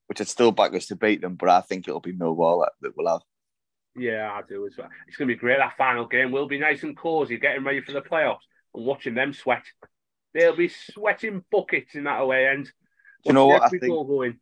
[0.08, 2.74] which I'd still back us to beat them, but I think it'll be Millwall that,
[2.82, 3.22] that will have.
[3.96, 4.90] Yeah, I do as well.
[5.08, 5.58] It's going to be great.
[5.58, 8.38] That final game will be nice and cosy, getting ready for the playoffs
[8.74, 9.64] and watching them sweat.
[10.34, 12.72] They'll be sweating buckets in that away end.
[13.26, 13.64] you know what?
[13.64, 14.40] I think, going.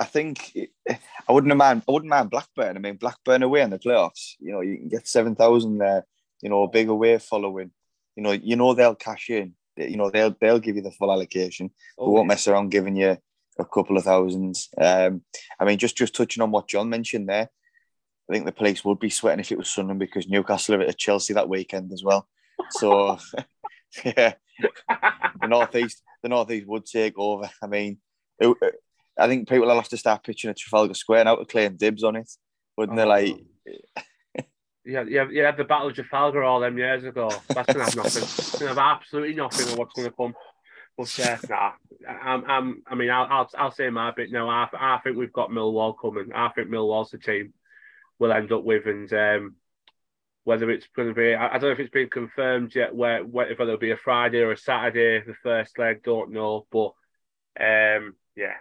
[0.00, 0.56] I think
[0.88, 1.82] I wouldn't mind.
[1.88, 2.76] I wouldn't mind Blackburn.
[2.76, 4.34] I mean, Blackburn away in the playoffs.
[4.40, 6.04] You know, you can get seven thousand there.
[6.42, 7.70] You know, a big away following.
[8.16, 9.54] You know, you know they'll cash in.
[9.76, 11.70] You know they'll they'll give you the full allocation.
[11.98, 12.28] Oh, they won't yeah.
[12.28, 13.16] mess around giving you
[13.58, 14.68] a couple of thousands.
[14.80, 15.22] Um,
[15.58, 17.48] I mean, just just touching on what John mentioned there.
[18.28, 20.98] I think the police would be sweating if it was Sunderland because Newcastle are at
[20.98, 22.28] Chelsea that weekend as well.
[22.70, 23.18] So,
[24.04, 24.34] yeah,
[25.40, 27.48] the northeast, the northeast would take over.
[27.62, 27.98] I mean,
[28.38, 28.56] it,
[29.18, 32.04] I think people will have to start pitching at Trafalgar Square now to claim dibs
[32.04, 32.30] on it,
[32.76, 33.02] wouldn't oh.
[33.02, 33.06] they?
[33.06, 33.36] Like,
[34.84, 37.30] yeah, yeah, you had the Battle of Trafalgar all them years ago.
[37.48, 38.22] That's gonna have nothing.
[38.22, 40.34] It's gonna have absolutely nothing of what's gonna come.
[40.96, 41.72] But uh, nah,
[42.08, 44.48] I'm, I'm, I mean, I'll, I'll, I'll say my bit now.
[44.48, 46.32] I, I think we've got Millwall coming.
[46.34, 47.52] I think Millwall's the team
[48.18, 49.56] we'll end up with, and um,
[50.48, 53.22] whether it's going to be, I, I, don't know if it's been confirmed yet, where,
[53.22, 56.94] whether it'll be a Friday or a Saturday, the first leg, don't know, but
[57.60, 58.54] um, yeah,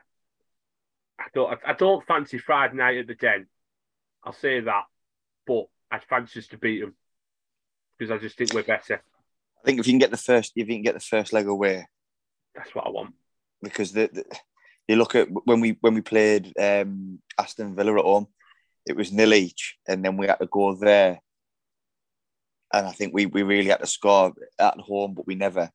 [1.18, 3.48] I don't, I, don't fancy Friday night at the Den.
[4.22, 4.84] I'll say that,
[5.46, 6.94] but I'd fancy us to beat them
[7.98, 8.96] because I just think we're better.
[8.96, 11.48] I think if you can get the first, if you can get the first leg
[11.48, 11.88] away,
[12.54, 13.14] that's what I want.
[13.64, 14.26] Because the, the
[14.90, 18.28] you look at when we when we played um, Aston Villa at home,
[18.86, 21.22] it was nil each, and then we had to go there.
[22.78, 25.72] And I think we, we really had to score at home, but we never.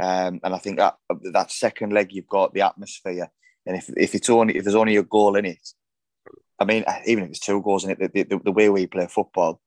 [0.00, 0.96] Um, and I think that
[1.32, 3.28] that second leg, you've got the atmosphere,
[3.66, 5.66] and if, if it's only if there's only a goal in it,
[6.58, 9.06] I mean, even if it's two goals in it, the, the, the way we play
[9.06, 9.60] football,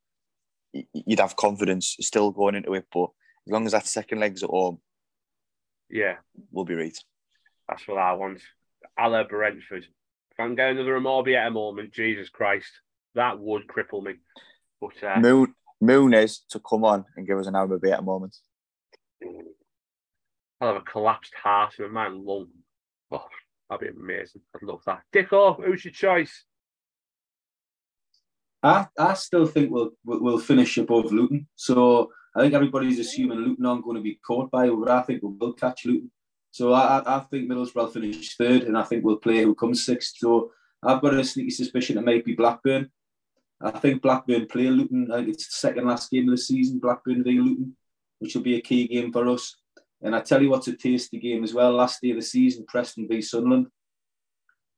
[0.73, 2.85] you'd have confidence still going into it.
[2.93, 3.09] But
[3.47, 4.79] as long as that second leg's at home,
[5.89, 6.17] yeah,
[6.51, 6.97] we'll be right.
[7.69, 8.41] That's what I want.
[8.99, 9.83] A la Brentford.
[9.83, 12.71] If I can get another Amobi at a moment, Jesus Christ
[13.17, 14.13] that would cripple me.
[14.79, 18.36] But uh, Moon Muniz to come on and give us an hour at a moment.
[19.23, 19.41] Mm.
[20.59, 22.47] I'll have a collapsed heart in my lung.
[23.11, 23.25] Oh,
[23.69, 24.41] that'd be amazing.
[24.55, 25.01] I'd love that.
[25.13, 26.45] Dicko, who's your choice?
[28.63, 31.47] I, I still think we'll we'll finish above Luton.
[31.55, 35.21] So I think everybody's assuming Luton aren't going to be caught by, but I think
[35.21, 36.11] we will catch Luton.
[36.51, 39.86] So I, I think Middlesbrough will finish third, and I think we'll play who comes
[39.86, 40.15] sixth.
[40.17, 40.51] So
[40.82, 42.89] I've got a sneaky suspicion it might be Blackburn.
[43.62, 45.12] I think Blackburn play Luton.
[45.12, 47.76] I think it's the second last game of the season, Blackburn v Luton,
[48.20, 49.55] which will be a key game for us.
[50.01, 51.72] And I tell you what's a tasty game as well.
[51.72, 53.68] Last day of the season, Preston v Sunderland.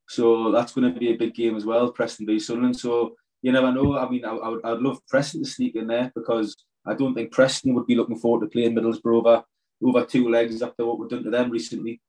[0.07, 2.79] So that's going to be a big game as well, Preston v Sunderland.
[2.79, 3.97] So you never know.
[3.97, 6.55] I mean, I, I would, I'd love Preston to sneak in there because
[6.85, 9.43] I don't think Preston would be looking forward to playing Middlesbrough over,
[9.83, 12.01] over two legs after what we've done to them recently.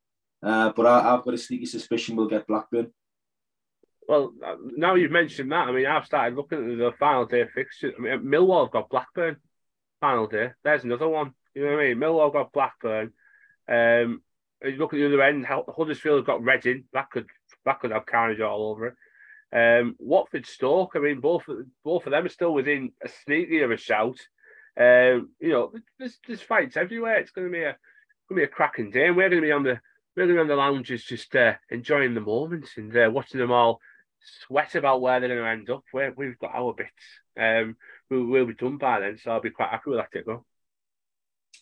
[0.43, 2.93] Uh, but I, I've got a sneaky suspicion we'll get Blackburn.
[4.11, 4.35] Well,
[4.77, 7.93] now you've mentioned that, I mean, I've started looking at the final day fixture.
[7.97, 9.37] I mean, Millwall have got Blackburn
[10.01, 10.51] final day.
[10.65, 11.33] There's another one.
[11.55, 11.99] You know what I mean?
[11.99, 13.13] Millwall got Blackburn.
[13.69, 14.23] Um,
[14.65, 16.87] you look at the other end, Huddersfield have got Reading.
[16.93, 17.29] That could
[17.65, 18.95] that could have carnage all over it.
[19.81, 20.97] Um, Watford, Stoke.
[20.97, 21.45] I mean, both
[21.85, 24.19] both of them are still within a sneaky of a shout.
[24.77, 27.19] Um, you know, there's, there's fights everywhere.
[27.19, 27.77] It's going to be a
[28.29, 29.79] going to be a cracking day, and we're going to be on the
[30.17, 33.39] we're going to be on the lounges just uh, enjoying the moments and uh, watching
[33.39, 33.81] them all
[34.47, 35.85] sweat about where they're going to end up.
[35.93, 36.91] we we've got our bits.
[37.39, 37.77] Um,
[38.11, 40.25] we'll, we'll be done by then, so I'll be quite happy with that.
[40.25, 40.45] Go.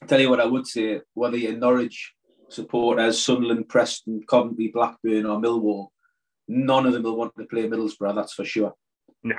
[0.02, 2.14] I'll tell you what I would say: whether you're Norwich
[2.48, 5.88] supporters, Sunderland, Preston, Coventry, Blackburn, or Millwall,
[6.46, 8.14] none of them will want to play Middlesbrough.
[8.14, 8.74] That's for sure.
[9.22, 9.36] No.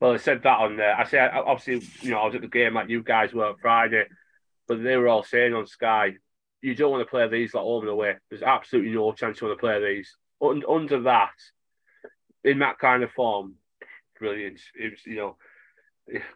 [0.00, 0.94] Well, I said that on there.
[0.96, 3.56] I say obviously, you know, I was at the game like you guys were on
[3.60, 4.04] Friday,
[4.68, 6.14] but they were all saying on Sky,
[6.60, 8.16] you don't want to play these like home and away.
[8.30, 10.16] There's absolutely no chance you want to play these.
[10.40, 11.32] Under that,
[12.48, 13.54] in that kind of form,
[14.18, 14.60] brilliant.
[14.74, 15.36] It's you know,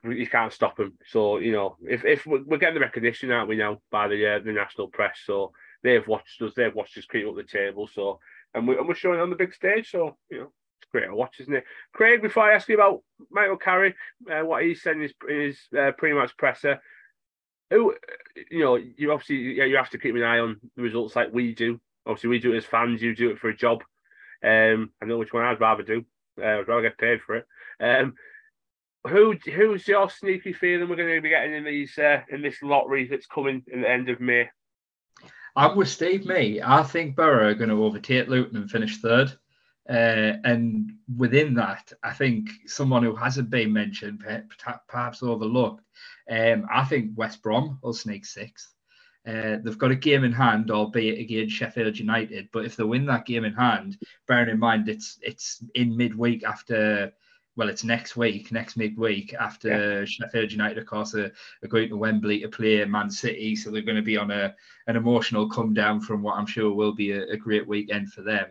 [0.05, 0.95] you can't stop them.
[1.07, 4.39] So you know, if if we're getting the recognition, aren't we now by the uh,
[4.41, 5.19] the national press?
[5.25, 5.53] So
[5.83, 7.89] they've watched us, they've watched us creep up the table.
[7.93, 8.21] So
[8.55, 9.91] and, we, and we're showing on the big stage.
[9.91, 11.65] So you know, it's great to watch, isn't it?
[11.93, 13.97] Craig, before I ask you about Michael Carrick,
[14.31, 15.93] uh, what he said in his, his uh,
[16.37, 16.81] presser.
[17.71, 17.95] Who,
[18.51, 21.33] you know, you obviously yeah, you have to keep an eye on the results like
[21.33, 21.81] we do.
[22.07, 23.01] Obviously, we do it as fans.
[23.01, 23.83] You do it for a job.
[24.43, 26.05] Um, I know which one I'd rather do.
[26.41, 27.47] Uh, I'd rather get paid for it.
[27.81, 28.15] Um,
[29.09, 32.63] who who's your sneaky feeling we're going to be getting in these uh, in this
[32.63, 34.49] lottery that's coming in the end of May?
[35.55, 36.25] I'm with Steve.
[36.25, 39.33] Me, I think Borough are going to overtake Luton and finish third.
[39.89, 44.25] Uh, and within that, I think someone who hasn't been mentioned,
[44.89, 45.83] perhaps overlooked,
[46.31, 48.73] um, I think West Brom will sneak sixth.
[49.27, 52.49] Uh, they've got a game in hand, albeit against Sheffield United.
[52.53, 56.43] But if they win that game in hand, bearing in mind it's it's in midweek
[56.43, 57.13] after,
[57.55, 60.05] well, it's next week, next midweek after yeah.
[60.05, 63.83] Sheffield United, of course, are, are, going to Wembley to play Man City, so they're
[63.83, 64.55] going to be on a
[64.89, 68.23] an emotional come down from what I'm sure will be a, a great weekend for
[68.23, 68.47] them.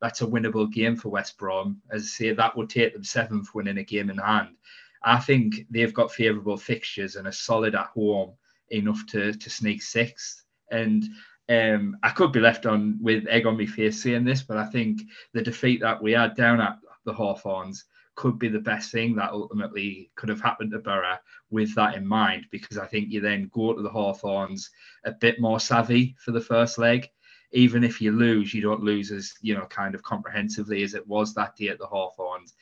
[0.00, 1.82] That's a winnable game for West Brom.
[1.90, 4.56] As I say, that would take them seventh, winning a game in hand.
[5.02, 8.32] I think they've got favourable fixtures and are solid at home
[8.74, 10.44] enough to to sneak sixth.
[10.70, 11.04] And
[11.48, 14.66] um, I could be left on with egg on my face saying this, but I
[14.66, 15.02] think
[15.32, 17.84] the defeat that we had down at the Hawthorns
[18.16, 21.18] could be the best thing that ultimately could have happened to Borough
[21.50, 24.70] with that in mind, because I think you then go to the Hawthorns
[25.04, 27.08] a bit more savvy for the first leg.
[27.52, 31.06] Even if you lose, you don't lose as you know kind of comprehensively as it
[31.06, 32.54] was that day at the Hawthorns.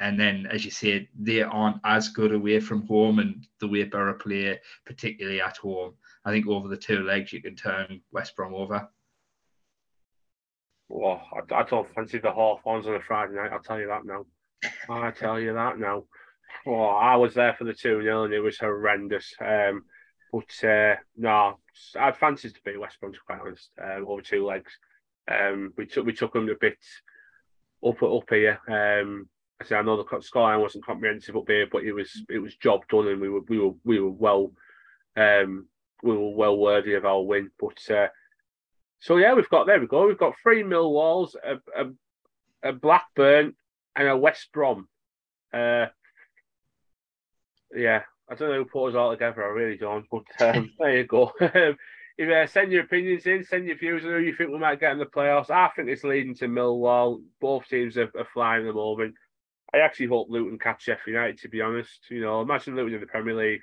[0.00, 3.84] And then, as you said, they aren't as good away from home and the way
[3.84, 5.94] Borough play, particularly at home.
[6.24, 8.88] I think over the two legs, you can turn West Brom over.
[10.88, 13.52] Well, I, I don't fancy the Hawthorns on a Friday night.
[13.52, 14.24] I'll tell you that now.
[14.88, 16.04] I tell you that now.
[16.64, 19.34] Well, I was there for the 2 0 and it was horrendous.
[19.40, 19.84] Um,
[20.32, 21.58] but uh, no,
[21.98, 24.72] I'd fancy to beat West Brom, to be quite honest, um, over two legs.
[25.30, 26.78] Um, we took we took them a bit
[27.84, 28.58] up up here.
[28.68, 29.28] Um,
[29.60, 32.54] I say I know the scoreline wasn't comprehensive up here, but it was it was
[32.56, 34.52] job done, and we were we were we were well
[35.16, 35.66] um,
[36.02, 37.50] we were well worthy of our win.
[37.60, 38.08] But uh,
[39.00, 40.06] so yeah, we've got there we go.
[40.06, 43.54] We've got three Millwalls, a, a, a Blackburn,
[43.96, 44.88] and a West Brom.
[45.52, 45.86] Uh,
[47.74, 49.44] yeah, I don't know who put us all together.
[49.44, 50.06] I really don't.
[50.10, 51.32] But um, there you go.
[51.40, 51.76] if
[52.30, 54.92] uh, send your opinions in, send your views on who you think we might get
[54.92, 55.50] in the playoffs.
[55.50, 57.22] I think it's leading to Millwall.
[57.40, 59.14] Both teams are, are flying at the moment.
[59.72, 61.38] I actually hope Luton catch Sheffield United.
[61.40, 63.62] To be honest, you know, imagine Luton in the Premier League,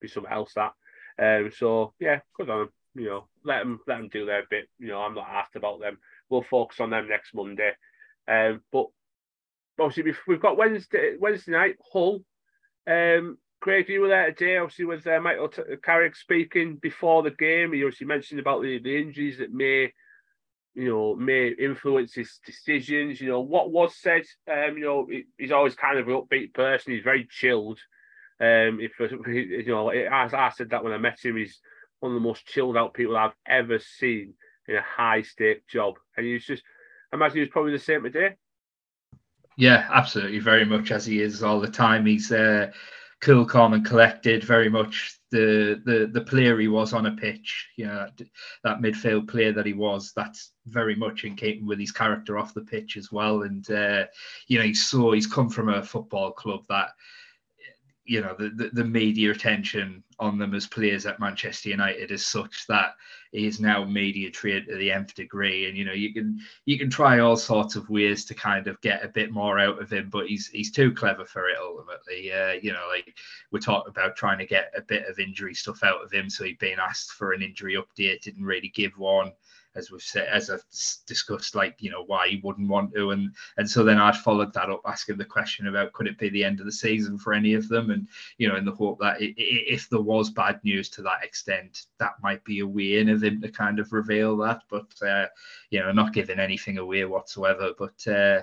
[0.00, 0.72] be something else that.
[1.18, 2.70] Um, so yeah, good on them.
[2.94, 4.68] You know, let them let them do their bit.
[4.78, 5.98] You know, I'm not asked about them.
[6.28, 7.72] We'll focus on them next Monday.
[8.28, 8.86] Um, but
[9.78, 12.24] obviously we've, got Wednesday Wednesday night Hull.
[12.86, 14.56] Um, Craig, you were there today.
[14.56, 15.50] Obviously, with uh, Michael
[15.82, 17.72] Carrick speaking before the game.
[17.72, 19.92] He obviously mentioned about the, the injuries that may
[20.74, 23.20] you know, may influence his decisions.
[23.20, 25.08] You know, what was said, um, you know,
[25.38, 26.92] he's always kind of an upbeat person.
[26.92, 27.78] He's very chilled.
[28.40, 31.60] Um, if you know, as I said that when I met him, he's
[32.00, 34.34] one of the most chilled out people I've ever seen
[34.66, 35.94] in a high stake job.
[36.16, 36.62] And he's just,
[37.12, 38.36] I imagine he was probably the same today.
[39.56, 42.06] Yeah, absolutely, very much as he is all the time.
[42.06, 42.70] He's uh,
[43.20, 44.44] cool, calm, and collected.
[44.44, 48.28] Very much the the the player he was on a pitch, you know, that,
[48.64, 52.54] that, midfield player that he was, that's very much in keeping with his character off
[52.54, 53.42] the pitch as well.
[53.42, 54.06] And uh,
[54.48, 56.90] you know, he saw he's come from a football club that
[58.10, 62.26] you know the, the, the media attention on them as players at Manchester United is
[62.26, 62.96] such that
[63.30, 66.76] he is now media trained to the nth degree, and you know you can you
[66.76, 69.92] can try all sorts of ways to kind of get a bit more out of
[69.92, 72.32] him, but he's he's too clever for it ultimately.
[72.32, 73.14] Uh, you know, like
[73.52, 76.42] we're talking about trying to get a bit of injury stuff out of him, so
[76.42, 79.30] he'd been asked for an injury update, didn't really give one
[79.76, 80.64] as we've said, as I've
[81.06, 84.52] discussed, like you know why he wouldn't want to, and and so then I'd followed
[84.54, 87.32] that up, asking the question about could it be the end of the season for
[87.32, 88.08] any of them, and
[88.38, 91.86] you know in the hope that it, if there was bad news to that extent,
[91.98, 95.26] that might be a way in of him to kind of reveal that, but uh,
[95.70, 98.06] you know not giving anything away whatsoever, but.
[98.06, 98.42] Uh,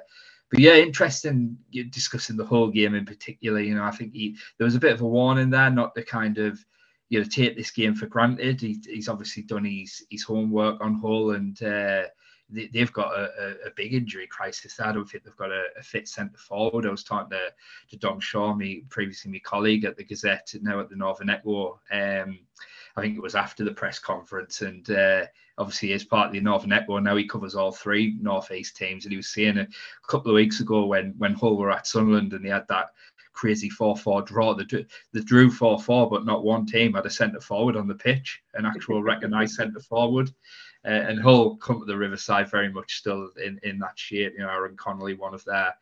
[0.49, 1.57] but yeah, interesting
[1.89, 3.59] discussing the whole game in particular.
[3.59, 6.03] You know, I think he, there was a bit of a warning there, not to
[6.03, 6.63] kind of
[7.09, 8.61] you know take this game for granted.
[8.61, 12.03] He, he's obviously done his his homework on Hull, and uh,
[12.49, 14.79] they, have got a, a, big injury crisis.
[14.79, 16.85] I don't think they've got a, a fit centre forward.
[16.85, 17.51] I was talking to,
[17.89, 21.79] to Dom Shaw, me previously my colleague at the Gazette, now at the Northern Echo.
[21.91, 22.39] Um,
[22.95, 25.25] I think it was after the press conference, and uh,
[25.57, 29.05] obviously as part of the Northern Echo now he covers all three North East teams.
[29.05, 29.67] And he was saying a
[30.07, 32.91] couple of weeks ago when when Hull were at Sunderland and they had that
[33.37, 34.53] crazy 4-4 draw.
[34.55, 38.41] The, the drew 4-4, but not one team had a centre forward on the pitch,
[38.55, 40.31] an actual recognised centre forward.
[40.83, 44.33] Uh, and Hull come to the Riverside very much still in, in that shape.
[44.33, 45.73] You know, Aaron Connolly, one of their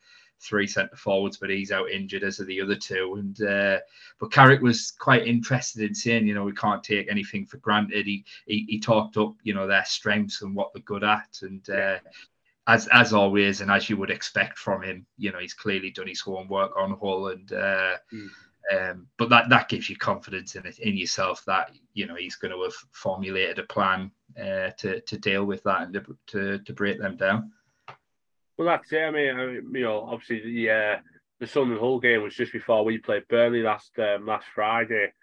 [0.42, 3.16] three centre forwards, but he's out injured as are the other two.
[3.20, 3.80] And uh,
[4.20, 8.06] but Carrick was quite interested in saying, you know, we can't take anything for granted.
[8.06, 11.70] He he, he talked up, you know, their strengths and what they're good at, and
[11.70, 12.00] uh,
[12.68, 16.08] as as always, and as you would expect from him, you know, he's clearly done
[16.08, 18.30] his homework on Hull, and uh, mm.
[18.74, 22.36] um, but that that gives you confidence in it in yourself that you know he's
[22.36, 24.10] going to have formulated a plan
[24.40, 27.52] uh, to to deal with that and to to break them down.
[28.58, 29.02] Well, that's it.
[29.02, 31.00] I mean, I mean you know, obviously the uh,
[31.40, 35.14] the Sunderland Hull game was just before we played Burnley last um, last Friday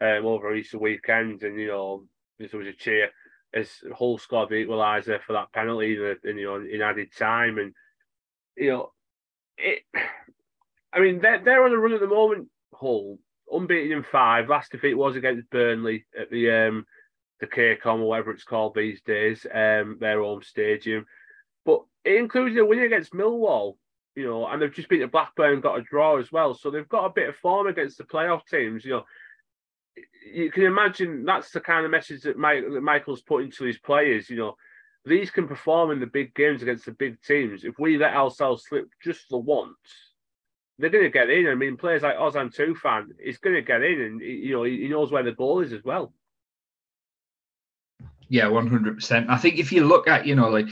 [0.00, 2.04] um, over Easter weekend, and you know
[2.38, 3.10] there was a cheer
[3.54, 7.72] as Hull scored the equaliser for that penalty in, you know in added time, and
[8.56, 8.92] you know
[9.56, 9.82] it.
[10.92, 12.48] I mean, they're they're on a run at the moment.
[12.74, 13.18] Hull
[13.50, 14.48] unbeaten in five.
[14.48, 16.86] Last defeat was against Burnley at the um
[17.40, 21.06] the KCOM or whatever it's called these days, um their home stadium.
[21.64, 23.76] But it includes a win against Millwall,
[24.16, 26.54] you know, and they've just beat the Blackburn, got a draw as well.
[26.54, 29.04] So they've got a bit of form against the playoff teams, you know.
[30.32, 33.78] You can imagine that's the kind of message that, Mike, that Michael's putting to his
[33.78, 34.56] players, you know.
[35.04, 37.64] These can perform in the big games against the big teams.
[37.64, 39.76] If we let ourselves slip just for once,
[40.78, 41.46] they're going to get in.
[41.46, 44.88] I mean, players like Ozan Tufan, he's going to get in, and you know he
[44.88, 46.12] knows where the ball is as well.
[48.28, 49.30] Yeah, one hundred percent.
[49.30, 50.68] I think if you look at you know like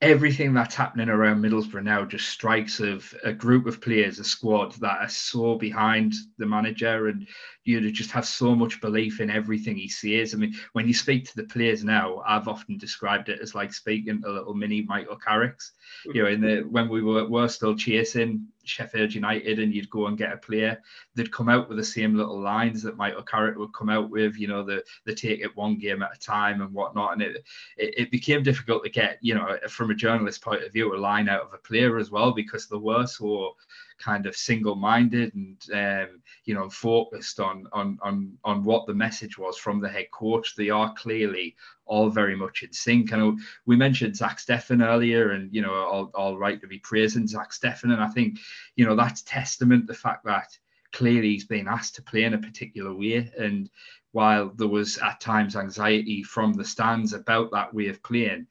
[0.00, 4.72] everything that's happening around Middlesbrough now just strikes of a group of players, a squad
[4.74, 7.26] that are so behind the manager, and
[7.64, 10.34] you just have so much belief in everything he says.
[10.34, 13.72] I mean, when you speak to the players now, I've often described it as like
[13.72, 15.72] speaking to little mini Michael Carricks.
[16.04, 20.06] You know, in the when we were, were still chasing Sheffield United and you'd go
[20.06, 20.80] and get a player,
[21.14, 24.36] they'd come out with the same little lines that Michael Carrick would come out with,
[24.36, 27.12] you know, the the take it one game at a time and whatnot.
[27.12, 27.44] And it,
[27.76, 30.96] it, it became difficult to get, you know, from a journalist point of view, a
[30.96, 33.56] line out of a player as well, because there were so
[33.98, 39.38] kind of single-minded and um, you know focused on on on on what the message
[39.38, 40.54] was from the head coach.
[40.56, 43.10] They are clearly all very much in sync.
[43.10, 43.36] Know
[43.66, 47.52] we mentioned Zack Steffen earlier, and you know all, all right to be praising Zack
[47.52, 48.38] Steffen, and I think
[48.76, 50.56] you know that's testament the fact that
[50.92, 53.68] clearly he's been asked to play in a particular way and
[54.12, 58.46] while there was at times anxiety from the stands about that way of playing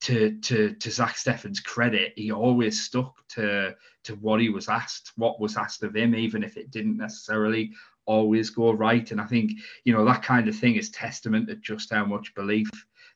[0.00, 3.74] to to to Zack Steffen's credit, he always stuck to
[4.04, 7.72] to what he was asked, what was asked of him, even if it didn't necessarily
[8.06, 9.10] always go right.
[9.10, 9.52] And I think
[9.84, 12.70] you know that kind of thing is testament to just how much belief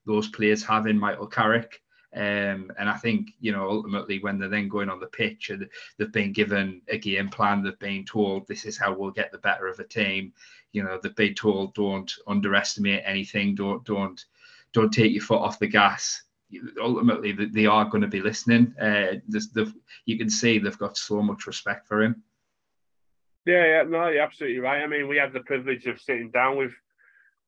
[0.06, 1.80] those players have in Michael Carrick.
[2.14, 5.66] Um, and I think you know ultimately when they're then going on the pitch and
[5.98, 9.38] they've been given a game plan, they've been told this is how we'll get the
[9.38, 10.34] better of a team.
[10.72, 14.22] You know they've been told don't underestimate anything, don't don't
[14.74, 16.23] don't take your foot off the gas
[16.80, 18.74] ultimately they are going to be listening.
[18.80, 19.14] Uh,
[20.06, 22.22] you can see they've got so much respect for him.
[23.46, 24.82] Yeah, yeah, no, you're absolutely right.
[24.82, 26.72] I mean, we had the privilege of sitting down with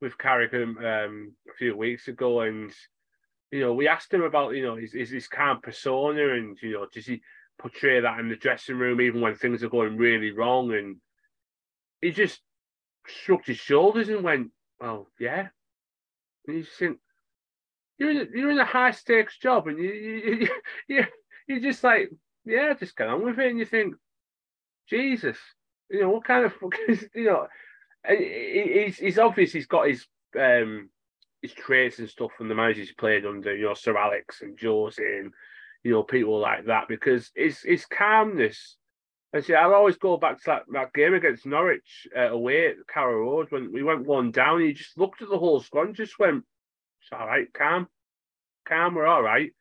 [0.00, 2.70] with Carrick um, a few weeks ago, and
[3.50, 6.72] you know, we asked him about you know his, his, his calm persona, and you
[6.72, 7.22] know, does he
[7.58, 10.74] portray that in the dressing room even when things are going really wrong?
[10.74, 10.96] And
[12.02, 12.40] he just
[13.06, 14.50] shrugged his shoulders and went,
[14.80, 15.48] "Well, yeah."
[16.46, 16.98] And you just think,
[17.98, 19.90] you're in a, you're in a high stakes job, and you
[20.40, 20.48] you
[20.88, 21.04] you
[21.46, 22.10] you're just like
[22.46, 23.96] yeah, just get on with it, and you think,
[24.88, 25.36] Jesus,
[25.90, 26.52] you know what kind of
[27.14, 27.46] you know,
[28.04, 30.06] and he's he's obvious he's got his
[30.38, 30.88] um
[31.42, 35.02] his traits and stuff from the managers played under, you know, Sir Alex and Jose
[35.02, 35.32] and
[35.82, 38.76] you know people like that because his his calmness.
[39.32, 42.76] And see, I'll always go back to that, that game against Norwich uh, away at
[42.88, 44.60] Carrow Road when we went one down.
[44.60, 46.44] He just looked at the whole squad and just went,
[47.06, 47.86] it's all right, calm,
[48.66, 49.52] calm, we're all right.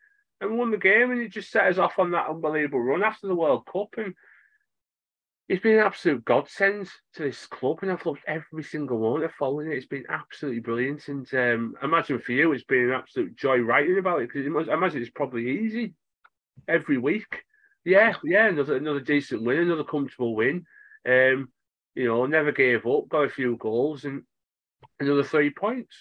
[0.42, 3.04] And we won the game, and he just set us off on that unbelievable run
[3.04, 3.90] after the World Cup.
[3.98, 4.16] And
[5.48, 9.32] he's been an absolute godsend to this club, and I've loved every single one of
[9.34, 9.76] following it.
[9.76, 11.08] It's been absolutely brilliant.
[11.08, 14.74] And um, imagine for you, it's been an absolute joy writing about it because I
[14.74, 15.94] imagine it's probably easy
[16.68, 17.44] every week.
[17.86, 20.66] Yeah, yeah, another another decent win, another comfortable win.
[21.08, 21.50] Um,
[21.94, 24.24] you know, never gave up, got a few goals, and
[25.00, 25.96] another three points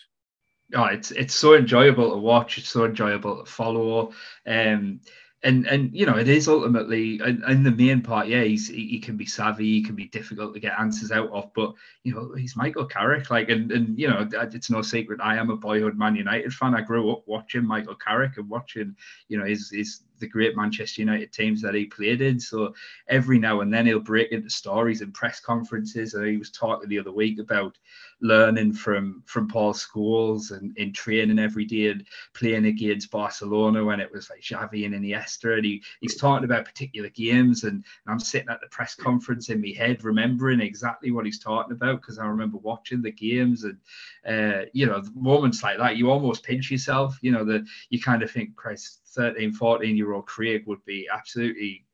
[0.74, 2.58] oh, it's it's so enjoyable to watch.
[2.58, 4.12] It's so enjoyable to follow.
[4.46, 5.00] Um,
[5.44, 9.16] and and you know it is ultimately in the main part yeah he's he, can
[9.16, 12.56] be savvy he can be difficult to get answers out of but you know he's
[12.56, 16.16] michael carrick like and and you know it's no secret i am a boyhood man
[16.16, 18.96] united fan i grew up watching michael carrick and watching
[19.28, 22.40] you know his his the great Manchester United teams that he played in.
[22.40, 22.74] So
[23.08, 26.14] every now and then he'll break into stories and press conferences.
[26.14, 27.76] And he was talking the other week about
[28.20, 34.00] learning from from Paul Scholes and in training every day and playing against Barcelona when
[34.00, 35.56] it was like Xavi and Iniesta.
[35.56, 37.64] And he, he's talking about particular games.
[37.64, 41.38] And, and I'm sitting at the press conference in my head, remembering exactly what he's
[41.38, 43.78] talking about because I remember watching the games and
[44.26, 45.98] uh, you know moments like that.
[45.98, 47.18] You almost pinch yourself.
[47.20, 51.08] You know that you kind of think, Christ 13, 14 year old Craig would be
[51.12, 51.84] absolutely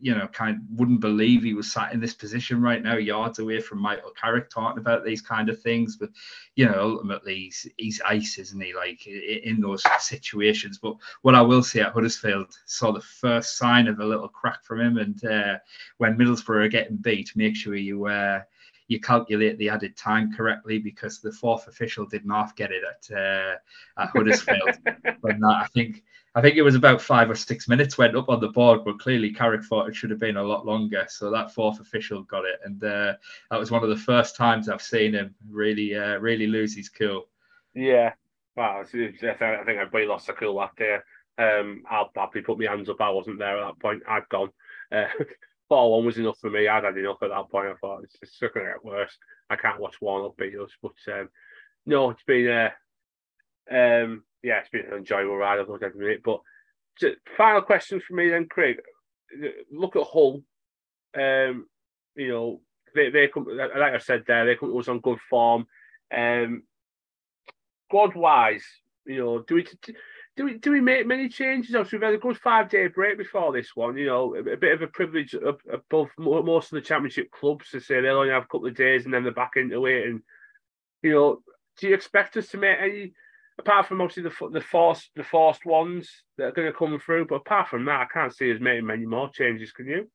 [0.00, 3.38] you know, kind of wouldn't believe he was sat in this position right now, yards
[3.38, 5.96] away from Michael Carrick talking about these kind of things.
[5.96, 6.10] But
[6.54, 8.74] you know, ultimately he's, he's ice, isn't he?
[8.74, 10.78] Like in those situations.
[10.78, 14.64] But what I will say at Huddersfield saw the first sign of a little crack
[14.64, 15.58] from him, and uh,
[15.98, 18.06] when Middlesbrough are getting beat, make sure you.
[18.06, 18.40] Uh,
[18.86, 23.16] you calculate the added time correctly because the fourth official did not get it at
[23.16, 23.54] uh,
[23.96, 24.76] at Huddersfield.
[25.22, 26.02] but I think
[26.36, 28.98] I think it was about five or six minutes went up on the board, but
[28.98, 31.06] clearly Carrick thought it should have been a lot longer.
[31.08, 33.14] So that fourth official got it, and uh,
[33.50, 36.88] that was one of the first times I've seen him really uh, really lose his
[36.88, 37.28] cool.
[37.74, 38.14] Yeah,
[38.56, 40.98] wow, I think everybody lost their cool that day.
[41.36, 43.00] Um, I'll happily put my hands up.
[43.00, 44.02] I wasn't there at that point.
[44.08, 44.50] I'd gone.
[44.90, 45.06] Uh,
[45.68, 46.68] four one was enough for me.
[46.68, 47.68] I'd had enough at that point.
[47.68, 49.16] I thought it's just going to get worse.
[49.50, 51.28] I can't watch one up beat us, but um,
[51.86, 52.70] no, it's been uh,
[53.70, 55.58] um, yeah, it's been an enjoyable ride.
[55.58, 56.22] I've loved every minute.
[56.22, 56.40] But
[57.36, 58.76] final question for me then, Craig.
[59.72, 60.42] Look at Hull.
[61.16, 61.66] Um,
[62.14, 62.60] you know,
[62.94, 65.66] they they come like I said there, they come to us on good form.
[66.14, 66.62] Um,
[67.88, 68.64] squad wise,
[69.06, 69.66] you know, do we
[70.36, 71.74] do we do we make many changes?
[71.74, 73.96] Obviously, we've had a good five day break before this one.
[73.96, 77.80] You know, a, a bit of a privilege above most of the championship clubs to
[77.80, 80.06] say they'll only have a couple of days and then they're back into it.
[80.06, 80.22] And
[81.02, 81.42] you know,
[81.78, 83.12] do you expect us to make any?
[83.58, 87.26] Apart from obviously the the forced the forced ones that are going to come through,
[87.26, 89.72] but apart from that, I can't see us making many more changes.
[89.72, 90.10] Can you?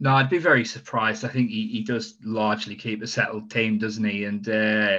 [0.00, 1.24] No, I'd be very surprised.
[1.24, 4.24] I think he, he does largely keep a settled team, doesn't he?
[4.24, 4.98] And uh,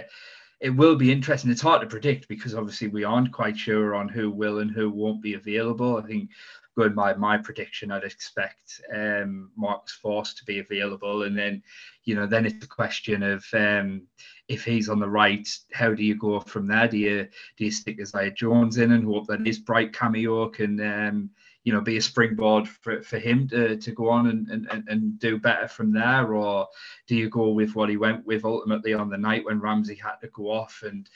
[0.60, 1.50] it will be interesting.
[1.50, 4.90] It's hard to predict because obviously we aren't quite sure on who will and who
[4.90, 5.98] won't be available.
[5.98, 6.32] I think
[6.80, 11.62] going by my prediction, I'd expect um, Marcus Forss to be available, and then
[12.06, 14.04] you know then it's a question of um,
[14.48, 16.88] if he's on the right, how do you go from there?
[16.88, 17.28] Do you
[17.58, 21.30] do you stick Isaiah Jones in and hope that his bright cameo can um,
[21.66, 25.20] you know be a springboard for, for him to, to go on and, and, and
[25.20, 26.68] do better from there or
[27.06, 30.16] do you go with what he went with ultimately on the night when Ramsey had
[30.22, 31.10] to go off and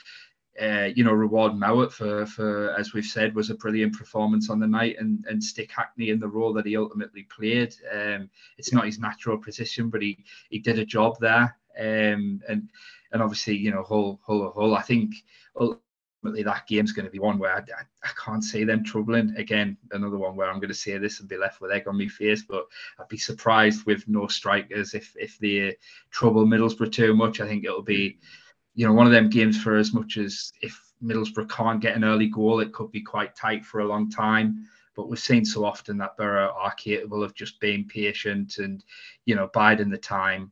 [0.61, 4.59] uh, you know reward Mowatt for for as we've said was a brilliant performance on
[4.59, 8.71] the night and and stick Hackney in the role that he ultimately played um, it's
[8.71, 12.69] not his natural position but he he did a job there um, and
[13.11, 15.15] and obviously you know Hull Hull Hull I think
[15.59, 19.35] ultimately that game's going to be one where I, I, I, can't see them troubling.
[19.37, 21.97] Again, another one where I'm going to say this and be left with egg on
[21.97, 22.65] my face, but
[22.97, 25.75] I'd be surprised with no strikers if if they
[26.11, 27.41] trouble Middlesbrough too much.
[27.41, 28.19] I think it'll be,
[28.75, 32.03] you know, one of them games for as much as if Middlesbrough can't get an
[32.03, 34.65] early goal, it could be quite tight for a long time.
[34.95, 38.83] But we've seen so often that Boro are capable of just being patient and,
[39.25, 40.51] you know, biding the time.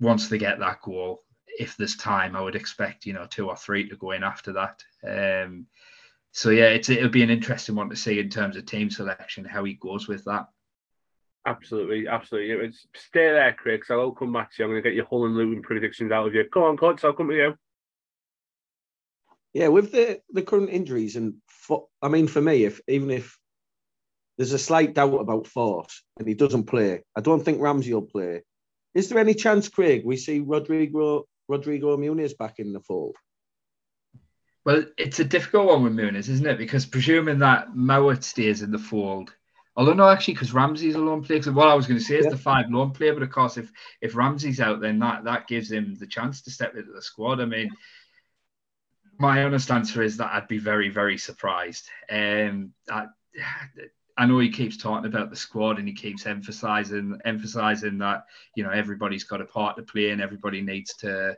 [0.00, 1.24] Once they get that goal,
[1.58, 4.52] if there's time, I would expect you know two or three to go in after
[4.52, 4.84] that.
[5.06, 5.66] Um,
[6.32, 9.44] so yeah, it's it'll be an interesting one to see in terms of team selection
[9.44, 10.48] how he goes with that.
[11.46, 12.72] Absolutely, absolutely.
[12.94, 13.84] Stay there, Craig.
[13.84, 14.64] So I'll come back to you.
[14.64, 16.44] I'm going to get your Hull and Luton predictions out of you.
[16.52, 17.04] Come on, coach.
[17.04, 17.54] I'll come to you.
[19.52, 23.38] Yeah, with the the current injuries and for, I mean, for me, if even if
[24.36, 28.02] there's a slight doubt about Forss and he doesn't play, I don't think Ramsey will
[28.02, 28.42] play.
[28.94, 33.16] Is there any chance, Craig, we see Rodrigo Rodrigo Muniz back in the fold?
[34.64, 36.58] Well, it's a difficult one with Muniz, isn't it?
[36.58, 39.32] Because presuming that Mowatt stays in the fold,
[39.76, 41.38] although no, actually, because Ramsey's a lone player.
[41.38, 42.30] Because what I was going to say is yeah.
[42.30, 43.70] the five lone player, but of course, if
[44.00, 47.40] if Ramsey's out, then that that gives him the chance to step into the squad.
[47.40, 47.70] I mean,
[49.18, 51.88] my honest answer is that I'd be very, very surprised.
[52.10, 53.06] Um, I,
[54.16, 58.62] I know he keeps talking about the squad and he keeps emphasizing emphasizing that you
[58.62, 61.36] know everybody's got a part to play and everybody needs to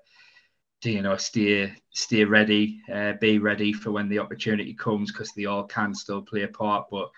[0.83, 5.33] to you know steer steer ready, uh, be ready for when the opportunity comes because
[5.33, 6.87] they all can still play a part.
[6.91, 7.11] But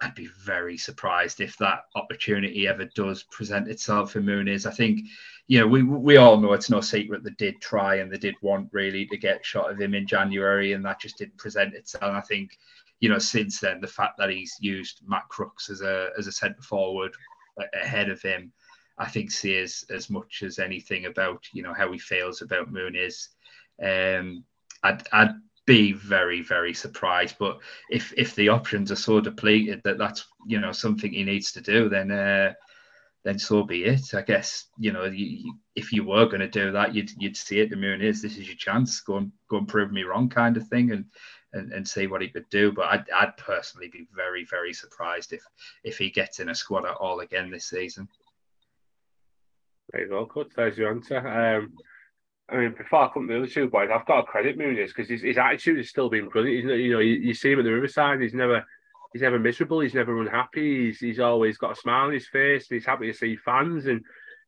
[0.00, 4.64] I'd be very surprised if that opportunity ever does present itself for Muniz.
[4.64, 5.00] I think,
[5.48, 8.36] you know, we we all know it's no secret they did try and they did
[8.40, 12.04] want really to get shot of him in January, and that just didn't present itself.
[12.04, 12.56] And I think
[13.00, 16.32] you know, since then, the fact that he's used Matt Crooks as a as a
[16.32, 17.12] centre forward
[17.74, 18.52] ahead of him,
[18.98, 23.28] I think says as much as anything about you know how he feels about Muniz.
[23.82, 24.44] Um,
[24.82, 25.34] I'd, I'd
[25.68, 27.58] be very very surprised, but
[27.90, 31.60] if if the options are so depleted that that's you know something he needs to
[31.60, 32.10] do, then.
[32.10, 32.54] Uh,
[33.24, 34.14] then so be it.
[34.14, 37.58] I guess you know you, if you were going to do that, you'd you'd see
[37.58, 37.68] it.
[37.68, 39.00] The Muniz this is your chance.
[39.00, 40.92] Go and go and prove me wrong, kind of thing.
[40.92, 41.04] And
[41.52, 42.72] and, and see what he could do.
[42.72, 45.42] But I'd, I'd personally be very, very surprised if
[45.84, 48.08] if he gets in a squad at all again this season.
[49.94, 50.48] You go, Cut.
[50.54, 51.26] There's your answer.
[51.26, 51.72] Um,
[52.50, 54.88] I mean, before I come to the other two boys, I've got to credit Muniz
[54.88, 56.64] because his, his attitude has still been brilliant.
[56.64, 58.64] He's, you know, you, you, see him at the Riverside, he's never
[59.12, 59.80] he's never miserable.
[59.80, 60.86] He's never unhappy.
[60.86, 62.70] He's he's always got a smile on his face.
[62.70, 64.02] And he's happy to see fans, and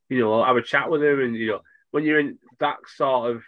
[0.08, 1.20] you know, have a chat with him.
[1.20, 3.42] And you know, when you're in that sort of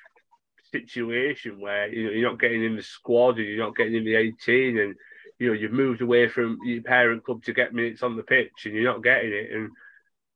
[0.71, 4.05] situation where you know you're not getting in the squad and you're not getting in
[4.05, 4.95] the 18, and
[5.39, 8.67] you know you've moved away from your parent club to get minutes on the pitch,
[8.67, 9.71] and you're not getting it, and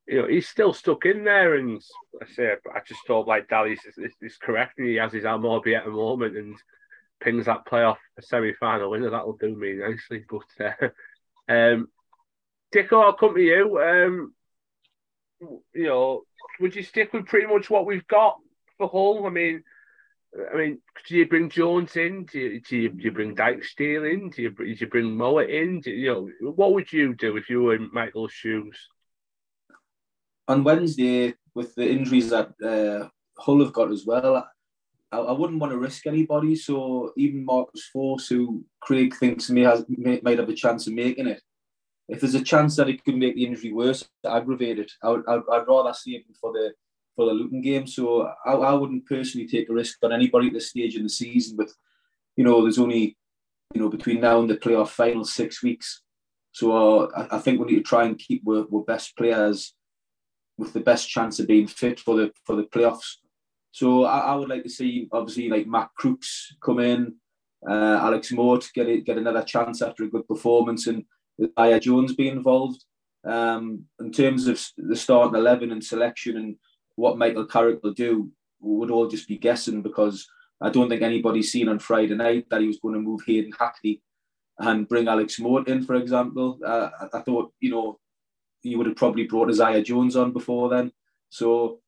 [0.06, 1.56] you know he's still stuck in there.
[1.56, 1.82] And
[2.22, 5.84] I say, I just thought like Dallas is, correct, and he has his Almorby at
[5.84, 6.56] the moment, and
[7.20, 9.10] pings that playoff semi-final winner.
[9.10, 10.24] That'll do me nicely.
[10.28, 10.88] But uh,
[11.52, 11.88] um,
[12.74, 13.80] Dicko, I'll come to you.
[13.80, 14.34] Um,
[15.74, 16.22] you know,
[16.60, 18.36] would you stick with pretty much what we've got
[18.78, 19.26] for Hull?
[19.26, 19.62] I mean,
[20.52, 22.24] I mean, do you bring Jones in?
[22.24, 24.30] Do you, do you, do you bring Dijksteel in?
[24.30, 25.80] Do you, do you bring Mowatt in?
[25.80, 28.76] Do you, you know, what would you do if you were in Michael's shoes?
[30.48, 34.48] On Wednesday, with the injuries that uh, Hull have got as well,
[35.10, 36.54] I, I, wouldn't want to risk anybody.
[36.54, 40.92] So even Marcus Forss, who Craig thinks may has may, might have a chance of
[40.92, 41.42] making it,
[42.08, 45.24] if there's a chance that it could make the injury worse, aggravate it, I would,
[45.28, 46.72] I'd, I'd rather save him for the
[47.16, 47.86] for the Luton game.
[47.86, 51.08] So I, I wouldn't personally take a risk on anybody at this stage in the
[51.08, 51.56] season.
[51.56, 51.70] But
[52.36, 53.16] you know, there's only
[53.74, 56.02] you know between now and the playoff final six weeks.
[56.52, 59.74] So uh, I, I, think we need to try and keep our best players
[60.58, 63.16] with the best chance of being fit for the for the playoffs.
[63.72, 67.14] So I, I would like to see obviously like Matt Crooks come in,
[67.68, 71.04] uh, Alex Mowatt get it, get another chance after a good performance, and
[71.56, 72.82] Aya Jones be involved.
[73.24, 76.56] Um, in terms of the starting eleven and selection and
[76.94, 78.30] what Michael Carrick will do,
[78.60, 80.26] would all just be guessing because
[80.60, 83.52] I don't think anybody's seen on Friday night that he was going to move Hayden
[83.58, 84.00] Hackney
[84.58, 86.58] and bring Alex Moore in, for example.
[86.64, 87.98] Uh, I thought, you know,
[88.62, 90.92] he would have probably brought Isaiah Jones on before then.
[91.28, 91.80] So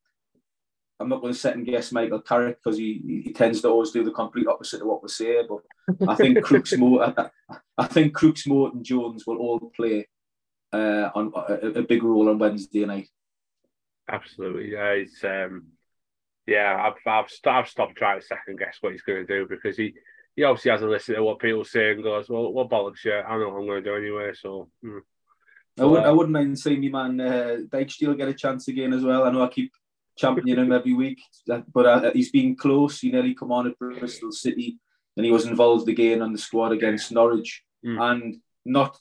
[1.00, 4.02] I'm not going to second guess Michael Carrick because he, he tends to always do
[4.02, 5.42] the complete opposite of what we say.
[5.48, 7.30] But I think Crooks, Mo, I,
[7.76, 10.08] I, think Crooks, Mowatt, and Jones will all play
[10.72, 13.08] uh, on a, a, big role on Wednesday night.
[14.10, 14.90] Absolutely, yeah.
[14.90, 15.66] It's um,
[16.46, 16.76] yeah.
[16.76, 19.76] I've I've, st- I've stopped trying to second guess what he's going to do because
[19.76, 19.94] he
[20.34, 23.22] he obviously has a listen to what people say and goes, well, what bollocks, yeah,
[23.26, 24.32] I know what I'm going to do anyway.
[24.34, 24.68] So.
[24.84, 25.00] Mm.
[25.80, 29.04] I, would, I wouldn't mind seeing me man uh, Dijksteel get a chance again as
[29.04, 29.24] well.
[29.24, 29.72] I know I keep
[30.16, 33.00] championing him every week, but uh, he's been close.
[33.00, 34.78] He nearly come on at Bristol City,
[35.16, 37.62] and he was involved again on the squad against Norwich.
[37.84, 38.12] Mm.
[38.12, 38.98] And not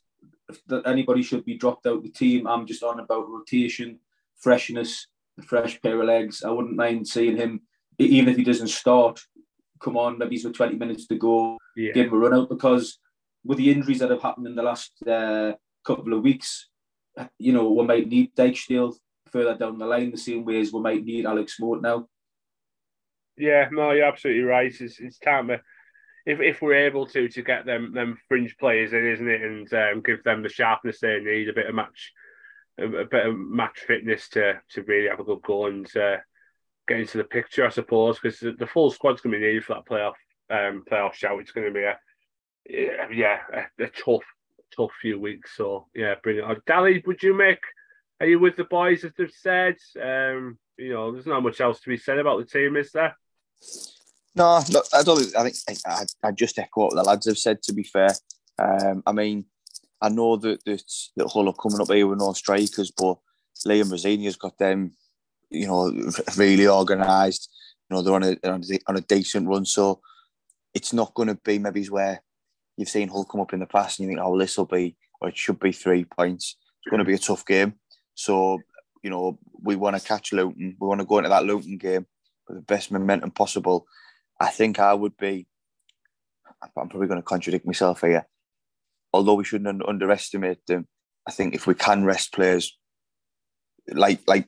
[0.67, 2.47] that anybody should be dropped out the team.
[2.47, 3.99] I'm just on about rotation
[4.37, 5.07] freshness,
[5.39, 6.43] a fresh pair of legs.
[6.43, 7.61] I wouldn't mind seeing him,
[7.97, 9.19] even if he doesn't start,
[9.79, 11.91] come on, maybe he's with 20 minutes to go, yeah.
[11.91, 12.99] give him a run out because
[13.43, 15.53] with the injuries that have happened in the last uh,
[15.87, 16.67] couple of weeks,
[17.39, 18.93] you know, we might need Dijksteel
[19.31, 22.07] further down the line the same way as we might need Alex Mowatt now.
[23.37, 24.73] Yeah, no, you're absolutely right.
[24.79, 25.51] It's, it's time
[26.27, 29.73] if, if we're able to to get them them fringe players in, isn't it, and
[29.73, 32.11] um, give them the sharpness they need, a bit of match
[32.77, 36.17] a, a bit of match fitness to to really have a good go and uh,
[36.87, 39.63] get into the picture, I suppose, because the, the, full squad's going to be needed
[39.63, 40.15] for that playoff
[40.49, 41.39] um, playoff shout.
[41.39, 41.97] It's going to be a
[43.09, 44.25] yeah a, a tough
[44.75, 45.55] tough few weeks.
[45.55, 46.65] So yeah, bring it.
[46.65, 47.59] Dally, would you make?
[48.19, 49.75] Are you with the boys as they've said?
[50.01, 53.15] Um, you know, there's not much else to be said about the team, is there?
[54.35, 55.35] No, no I don't.
[55.35, 57.61] I think I, I just echo what the lads have said.
[57.63, 58.09] To be fair,
[58.59, 59.45] um, I mean,
[60.01, 60.83] I know that that,
[61.15, 63.17] that Hull are coming up here with no strikers, but
[63.65, 64.93] Liam Rosenior's got them,
[65.49, 65.91] you know,
[66.37, 67.49] really organised.
[67.89, 68.53] You know, they're on a, they're
[68.87, 70.01] on a decent run, so
[70.73, 72.21] it's not going to be maybe where
[72.77, 74.65] you've seen Hull come up in the past and you think, oh, well, this will
[74.65, 76.55] be, or it should be three points.
[76.83, 77.73] It's going to be a tough game.
[78.15, 78.59] So,
[79.03, 80.77] you know, we want to catch Luton.
[80.79, 82.05] We want to go into that Luton game
[82.47, 83.85] with the best momentum possible.
[84.39, 85.47] I think I would be,
[86.61, 88.25] I'm probably going to contradict myself here
[89.13, 90.87] although we shouldn't underestimate them,
[91.27, 92.77] I think if we can rest players
[93.89, 94.47] like like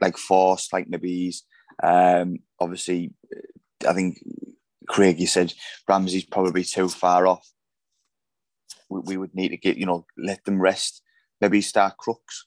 [0.00, 1.36] like Forss, like Nabiz,
[1.82, 3.12] um, obviously,
[3.88, 4.18] I think
[4.86, 5.52] Craig, you said
[5.88, 7.48] Ramsey's probably too far off.
[8.88, 11.02] We, we, would need to get you know let them rest.
[11.40, 12.46] Maybe start Crooks.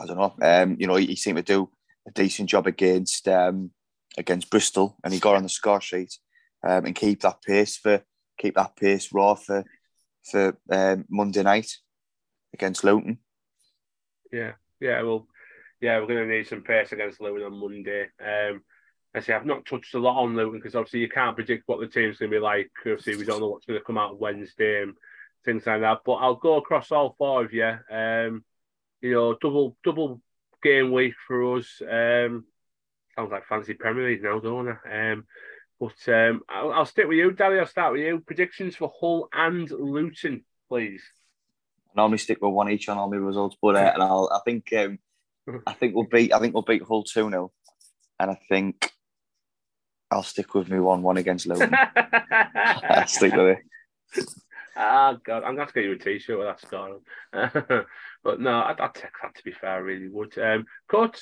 [0.00, 0.34] I don't know.
[0.42, 1.70] Um, you know, he, he seemed to do
[2.06, 3.70] a decent job against um,
[4.16, 6.18] against Bristol, and he got on the score sheet
[6.66, 8.02] um, and keep that pace for
[8.38, 9.64] keep that pace raw for
[10.24, 11.70] for um, Monday night
[12.52, 13.18] against Luton.
[14.32, 15.26] Yeah, yeah, well,
[15.80, 18.08] yeah, we're going to need some pace against Luton on Monday.
[18.20, 18.62] Um,
[19.14, 21.80] I say I've not touched a lot on Luton because obviously you can't predict what
[21.80, 22.70] the team's going to be like.
[22.80, 24.94] Obviously, we don't know what's going to come out Wednesday and
[25.44, 26.00] things like that.
[26.04, 27.66] But I'll go across all four of you.
[27.90, 28.44] Um,
[29.00, 30.20] you know, double double
[30.62, 31.80] game week for us.
[31.80, 32.44] Um,
[33.16, 34.76] sounds like fancy Premier League now, don't it?
[34.90, 35.24] Um,
[35.80, 37.58] but um, I'll, I'll, stick with you, Daddy.
[37.58, 38.20] I'll start with you.
[38.20, 41.02] Predictions for Hull and Luton, please.
[41.86, 44.40] I normally stick with one each on all my results, but uh, and I'll, I
[44.44, 44.98] think um,
[45.66, 47.52] I think we'll beat I think we'll beat Hull two 0
[48.20, 48.92] and I think
[50.10, 51.74] I'll stick with me one one against Luton.
[52.30, 54.24] I'll stick with it.
[54.80, 56.90] Ah, oh, God, I'm going to get you a t-shirt with that scar
[57.32, 57.84] on.
[58.22, 60.38] but no, I'd, I'd, take that to be fair, I really would.
[60.38, 61.20] Um, Cut.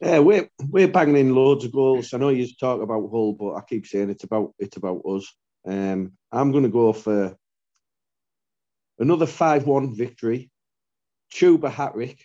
[0.00, 2.14] Yeah, we're we're banging in loads of goals.
[2.14, 5.34] I know you talk about Hull, but I keep saying it's about it's about us.
[5.66, 7.36] Um, I'm going to go for
[8.98, 10.50] another five-one victory,
[11.32, 12.22] Chuba hat-trick,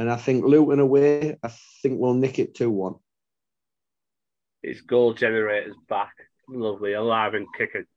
[0.00, 1.36] and I think Luton away.
[1.42, 1.52] I
[1.82, 2.94] think we'll nick it two-one.
[4.62, 6.14] It's goal generators back
[6.48, 7.86] lovely, alive and kicking.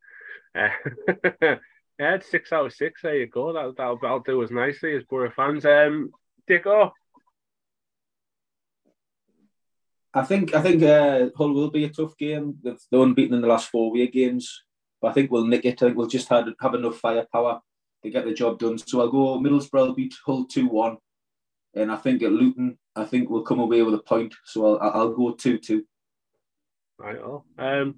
[0.55, 1.55] Uh,
[1.97, 3.01] yeah, six out of six.
[3.01, 3.53] There you go.
[3.53, 5.65] That, that'll, that'll do us nicely as Boro fans.
[5.65, 6.11] Um,
[6.47, 6.91] Dicko.
[10.13, 12.59] I think I think uh, Hull will be a tough game.
[12.63, 14.61] They've they unbeaten in the last four away games,
[15.01, 15.81] but I think we'll nick it.
[15.81, 17.61] I think we'll just have, have enough firepower
[18.03, 18.77] to get the job done.
[18.77, 20.97] So I'll go Middlesbrough beat Hull two one,
[21.75, 24.33] and I think at Luton I think we'll come away with a point.
[24.45, 25.85] So I'll I'll go two two.
[26.97, 27.17] Right.
[27.17, 27.43] Oh.
[27.57, 27.95] Um.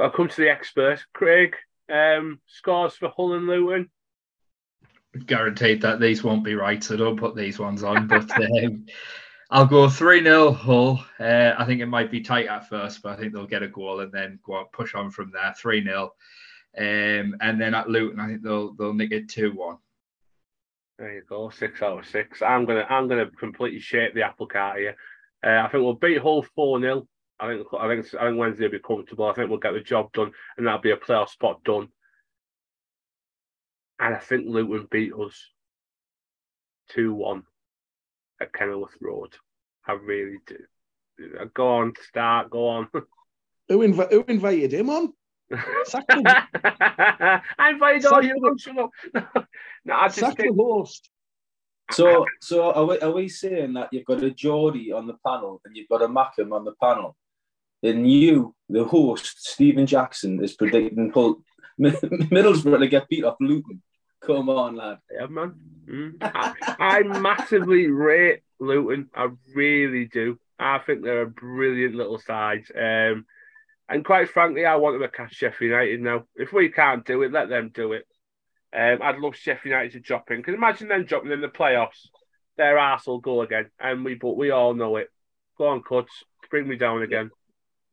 [0.00, 1.04] I'll come to the expert.
[1.12, 1.56] Craig,
[1.92, 3.90] um, scores for Hull and Luton.
[5.26, 8.06] Guaranteed that these won't be right, so don't put these ones on.
[8.06, 8.30] But
[8.64, 8.86] um,
[9.50, 11.04] I'll go 3 0 Hull.
[11.18, 13.68] Uh, I think it might be tight at first, but I think they'll get a
[13.68, 16.12] goal and then go on, push on from there 3 0.
[16.76, 19.78] Um, and then at Luton, I think they'll they'll nick it 2 1.
[20.98, 22.42] There you go, six out of six.
[22.42, 24.96] I'm gonna I'm gonna completely shape the apple cart here.
[25.44, 27.06] Uh, I think we'll beat Hull four 0
[27.38, 29.26] I think I think I think Wednesday will be comfortable.
[29.26, 31.88] I think we'll get the job done, and that'll be a playoff spot done.
[34.00, 35.40] And I think Luton beat us
[36.90, 37.44] two one
[38.40, 39.34] at Kenilworth Road.
[39.86, 40.56] I really do.
[41.54, 42.50] Go on, start.
[42.50, 42.88] Go on.
[43.68, 45.12] Who, inv- who invited him on?
[45.52, 48.34] I invited all you.
[49.84, 51.08] no, I just Sack the host.
[51.90, 55.60] So, so are we, are we saying that you've got a Geordie on the panel
[55.64, 57.16] and you've got a Mackem on the panel?
[57.82, 61.42] And you, the host, Stephen Jackson, is predicting Hull,
[61.80, 63.82] Middlesbrough to get beat off Luton.
[64.20, 64.98] Come on, lad.
[65.10, 65.54] Yeah, man.
[65.88, 66.16] Mm.
[66.20, 69.08] I, I massively rate Luton.
[69.14, 70.38] I really do.
[70.58, 72.64] I think they're a brilliant little side.
[72.74, 73.26] Um,
[73.88, 76.24] and quite frankly, I want them to catch Sheffield United now.
[76.36, 78.06] If we can't do it, let them do it.
[78.76, 82.08] Um, I'd love Sheffield United to drop in because imagine them dropping in the playoffs.
[82.56, 85.08] Their ass will go again, and we but we all know it.
[85.56, 86.12] Go on, cuts,
[86.50, 87.30] bring me down again.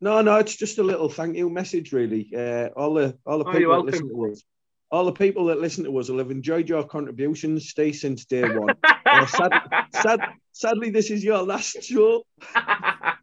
[0.02, 2.30] No, no, it's just a little thank you message, really.
[2.36, 4.44] Uh, all the all the oh, people that listen to us,
[4.92, 7.70] all the people that listen to us will have enjoyed your contributions.
[7.70, 8.76] Stay since day one.
[9.06, 9.52] uh, sad,
[9.94, 10.20] sad,
[10.52, 12.26] sadly, this is your last show.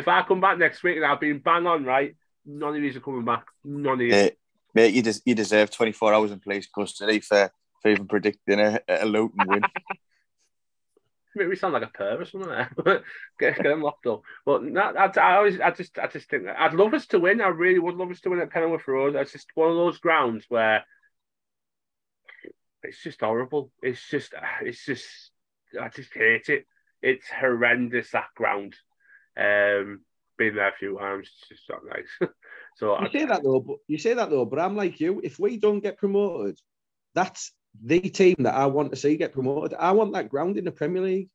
[0.00, 2.96] if I come back next week and I've been bang on right, none of these
[2.96, 3.46] are coming back.
[3.64, 4.30] None of you.
[4.74, 7.50] mate, you, des- you deserve 24 hours in police custody for,
[7.82, 9.62] for even predicting a, a Luton win.
[11.36, 12.70] Make me sound like a perv or something there.
[12.86, 12.98] Eh?
[13.38, 14.22] get, get them locked up.
[14.44, 17.40] But not, I, I always, I just, I just think I'd love us to win.
[17.40, 19.14] I really would love us to win at Kenilworth Road.
[19.14, 20.84] It's just one of those grounds where
[22.82, 23.70] it's just horrible.
[23.80, 25.06] It's just, ah, it's just,
[25.80, 26.66] I just hate it.
[27.00, 28.74] It's horrendous that ground.
[29.36, 30.00] Um,
[30.38, 31.30] been there a few times.
[31.50, 32.30] It's just not nice.
[32.76, 34.46] so you I, say that though, but you say that though.
[34.46, 35.20] But I'm like you.
[35.22, 36.58] If we don't get promoted,
[37.14, 37.52] that's
[37.84, 39.76] the team that I want to see get promoted.
[39.78, 41.28] I want that ground in the Premier League.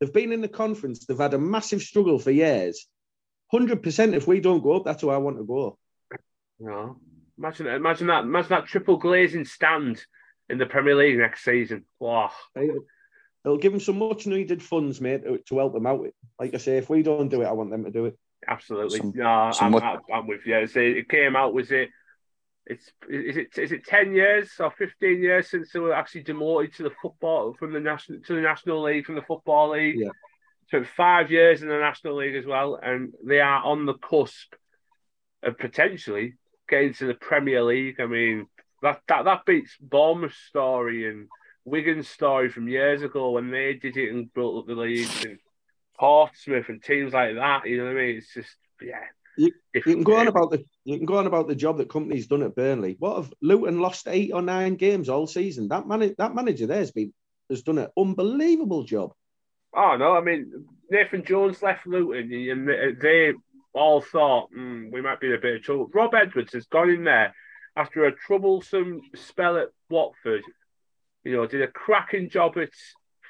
[0.00, 1.06] They've been in the conference.
[1.06, 2.86] They've had a massive struggle for years.
[3.50, 4.14] Hundred percent.
[4.14, 5.78] If we don't go up, that's where I want to go.
[6.60, 6.98] No,
[7.38, 8.24] imagine imagine that.
[8.24, 10.04] Imagine that triple glazing stand
[10.50, 11.84] in the Premier League next season.
[11.98, 12.32] Wow.
[13.48, 16.06] It'll give them some much needed funds, mate, to help them out.
[16.38, 18.18] Like I say, if we don't do it, I want them to do it.
[18.46, 18.98] Absolutely.
[18.98, 20.00] Some, no, some I'm, much...
[20.12, 20.66] I'm, with you.
[20.66, 21.88] So it came out, was it
[22.66, 26.74] it's is it is it ten years or fifteen years since they were actually demoted
[26.74, 29.96] to the football from the national to the national league from the football league.
[29.98, 30.10] Yeah.
[30.70, 34.52] So five years in the national league as well, and they are on the cusp
[35.42, 36.34] of potentially
[36.68, 37.98] getting to the Premier League.
[37.98, 38.46] I mean,
[38.82, 41.28] that that that beats Bournemouth's story and
[41.68, 45.38] Wigan's story from years ago when they did it and built up the league and
[45.98, 47.66] Portsmouth and teams like that.
[47.66, 48.16] You know what I mean?
[48.16, 49.00] It's just yeah,
[49.38, 51.88] you, you, can go on about the you can go on about the job that
[51.88, 52.96] Kompany's done at Burnley.
[52.98, 55.68] What have Luton lost eight or nine games all season?
[55.68, 57.12] That man, that manager there has been
[57.48, 59.12] has done an unbelievable job.
[59.74, 63.32] Oh no, I mean Nathan Jones left Luton, and they
[63.72, 65.88] all thought mm, we might be in a bit of trouble.
[65.94, 67.32] Rob Edwards has gone in there
[67.76, 70.42] after a troublesome spell at Watford.
[71.28, 72.70] You know, did a cracking job at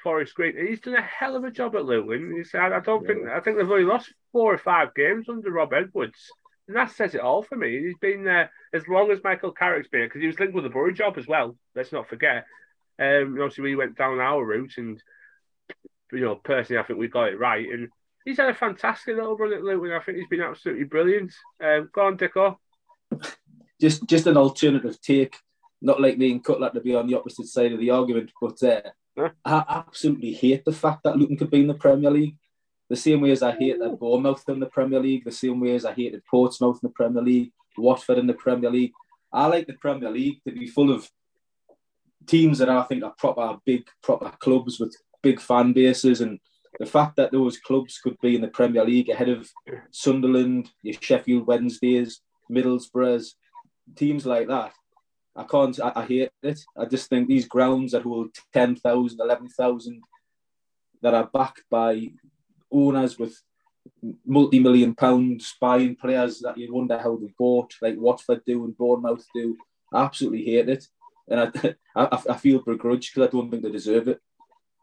[0.01, 0.55] Forest Green.
[0.55, 2.33] He's done a hell of a job at Luton.
[2.33, 5.51] He said, I don't think I think they've only lost four or five games under
[5.51, 6.31] Rob Edwards.
[6.69, 7.77] and that says it all for me.
[7.77, 10.69] He's been there as long as Michael Carrick's been because he was linked with the
[10.69, 11.57] Boro job as well.
[11.75, 12.45] Let's not forget.
[12.99, 15.01] Um, obviously, we went down our route, and
[16.13, 17.67] you know, personally, I think we got it right.
[17.69, 17.89] And
[18.23, 19.91] he's had a fantastic little run at Luton.
[19.91, 21.33] I think he's been absolutely brilliant.
[21.61, 22.55] Um, go on, Dicko.
[23.81, 25.35] Just, just an alternative take.
[25.81, 28.61] Not like me and Cutler to be on the opposite side of the argument, but
[28.63, 28.81] uh?
[29.45, 32.37] I absolutely hate the fact that Luton could be in the Premier League.
[32.89, 35.75] The same way as I hate that Bournemouth in the Premier League, the same way
[35.75, 38.93] as I hated Portsmouth in the Premier League, Watford in the Premier League.
[39.31, 41.09] I like the Premier League to be full of
[42.25, 46.21] teams that I think are proper big, proper clubs with big fan bases.
[46.21, 46.39] And
[46.79, 49.49] the fact that those clubs could be in the Premier League ahead of
[49.91, 53.33] Sunderland, your Sheffield Wednesdays, Middlesbroughs,
[53.95, 54.73] teams like that,
[55.39, 56.59] I can't, I, I hate it.
[56.77, 60.01] I just think these grounds that hold 10,000, 11,000
[61.01, 62.11] that are backed by
[62.69, 63.41] owners with
[64.25, 69.25] multi-million pounds buying players that you wonder how they bought, like Watford do and Bournemouth
[69.33, 69.57] do.
[69.93, 70.85] I absolutely hate it,
[71.29, 74.19] and I I, I feel begrudged because I don't think they deserve it.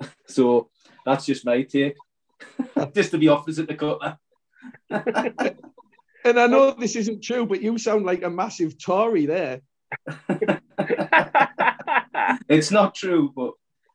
[0.27, 0.71] so
[1.05, 1.97] that's just my take.
[2.95, 4.19] just to be opposite the cut.
[6.25, 9.61] and I know this isn't true, but you sound like a massive Tory there.
[12.49, 13.53] it's not true, but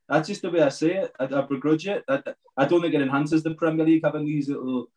[0.07, 1.13] that's just the way I say it.
[1.19, 2.03] I, I begrudge it.
[2.07, 2.22] I,
[2.57, 4.88] I don't think it enhances the Premier League having these little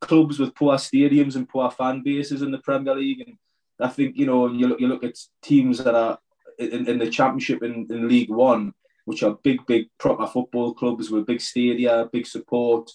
[0.00, 3.22] clubs with poor stadiums and poor fan bases in the Premier League.
[3.26, 3.36] And
[3.80, 6.18] I think you know you look you look at teams that are
[6.58, 8.72] in, in the Championship in, in League One,
[9.04, 12.90] which are big, big proper football clubs with big stadia, big support,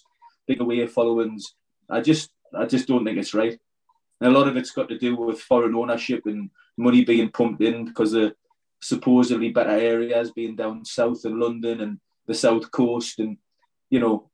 [0.46, 1.54] big away followings.
[1.90, 3.58] I just I just don't think it's right.
[4.20, 7.62] And a lot of it's got to do with foreign ownership and money being pumped
[7.62, 8.34] in because of
[8.80, 13.38] supposedly better areas being down south in London and the south coast and
[13.88, 14.30] you know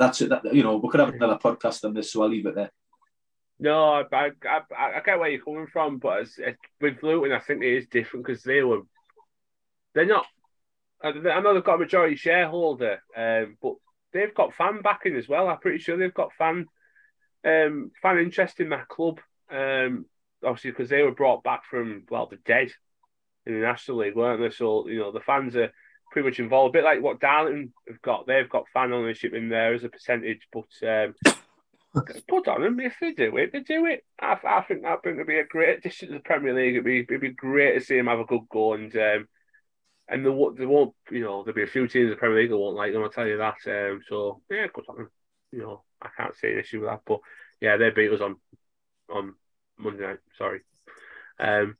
[0.00, 0.30] that's it.
[0.30, 2.70] That, you know, we could have another podcast on this, so I'll leave it there.
[3.58, 6.38] No, I, I, I, get where you're coming from, but it's,
[6.80, 8.80] with Luton, I think it is different because they were,
[9.94, 10.24] they're not.
[11.02, 13.74] I know they've got a majority shareholder, um, but
[14.12, 15.48] they've got fan backing as well.
[15.48, 16.66] I'm pretty sure they've got fan,
[17.44, 19.20] um, fan interest in that club.
[19.50, 20.06] Um,
[20.44, 22.70] obviously because they were brought back from well the dead
[23.46, 24.50] in the National League, weren't they?
[24.50, 25.72] So you know the fans are
[26.12, 26.74] pretty much involved.
[26.74, 28.26] A bit like what Darlington have got.
[28.26, 31.14] They've got fan ownership in there as a percentage, but um,
[32.28, 34.04] put on them if they do it, they do it.
[34.20, 36.74] I, I think that would be a great addition to the Premier League.
[36.74, 38.94] It'd be, it'd be great to see them have a good go and.
[38.96, 39.28] Um,
[40.12, 42.50] and there, there won't, you know, there'll be a few teams in the Premier League
[42.50, 43.00] that won't like them.
[43.00, 43.58] I'll tell you that.
[43.64, 45.10] Um, so yeah, good on them.
[45.52, 47.02] You know, I can't see an issue with that.
[47.06, 47.20] But
[47.60, 48.36] yeah, they beat us on
[49.10, 49.34] on
[49.78, 50.18] Monday night.
[50.36, 50.60] Sorry.
[51.38, 51.76] Um,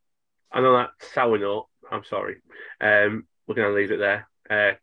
[0.53, 1.69] I know that sour note.
[1.91, 2.37] I'm sorry.
[2.81, 4.29] Um, we're going to leave it there.
[4.49, 4.75] Uh,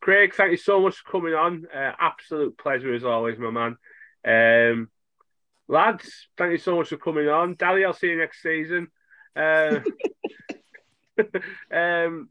[0.00, 1.66] Craig, thank you so much for coming on.
[1.74, 3.76] Uh, absolute pleasure as always, my man.
[4.24, 4.90] Um,
[5.68, 7.54] lads, thank you so much for coming on.
[7.54, 8.88] Dally, I'll see you next season.
[9.34, 9.80] Uh,
[11.72, 12.28] um,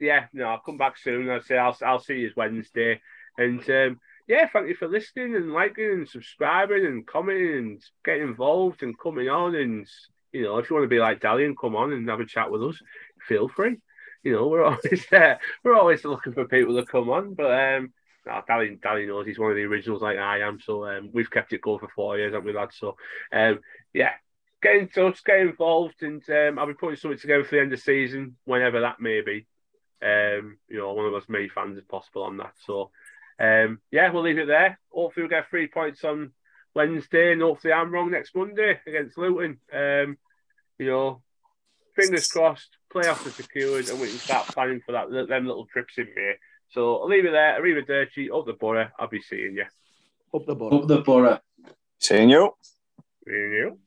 [0.00, 1.30] yeah, no, I'll come back soon.
[1.30, 3.00] I'll say I'll, I'll see you Wednesday.
[3.38, 8.22] And um, yeah, thank you for listening and liking and subscribing and commenting and getting
[8.22, 9.54] involved and coming on.
[9.54, 9.86] And
[10.32, 12.26] you know, if you want to be like Dally and come on and have a
[12.26, 12.80] chat with us,
[13.28, 13.76] feel free
[14.24, 17.34] you know, we're always uh, we're always looking for people to come on.
[17.34, 17.92] But um,
[18.26, 20.58] no, Dally, Dally knows he's one of the originals like I am.
[20.60, 22.76] So um, we've kept it going for four years, haven't we, lads?
[22.78, 22.96] So
[23.32, 23.60] um,
[23.92, 24.12] yeah,
[24.62, 27.72] get in touch, get involved, and um, I'll be putting something together for the end
[27.72, 29.46] of the season, whenever that may be.
[30.02, 32.52] Um, you know, one of us many fans as possible on that.
[32.66, 32.90] So
[33.38, 34.78] um, yeah, we'll leave it there.
[34.92, 36.32] Hopefully, we'll get three points on
[36.74, 39.58] Wednesday, and hopefully, I'm wrong next Monday against Luton.
[39.72, 40.18] Um,
[40.78, 41.22] you know,
[41.94, 45.98] fingers crossed, playoffs are secured, and we can start planning for that them little trips
[45.98, 46.34] in May.
[46.70, 47.60] So I'll leave it there.
[47.60, 48.88] Arrivederci, up the Boro.
[48.98, 49.64] I'll be seeing you.
[50.34, 50.80] Up the Boro.
[50.80, 51.38] Up the Boro.
[51.98, 52.50] Seeing you.
[53.24, 53.78] Seeing you.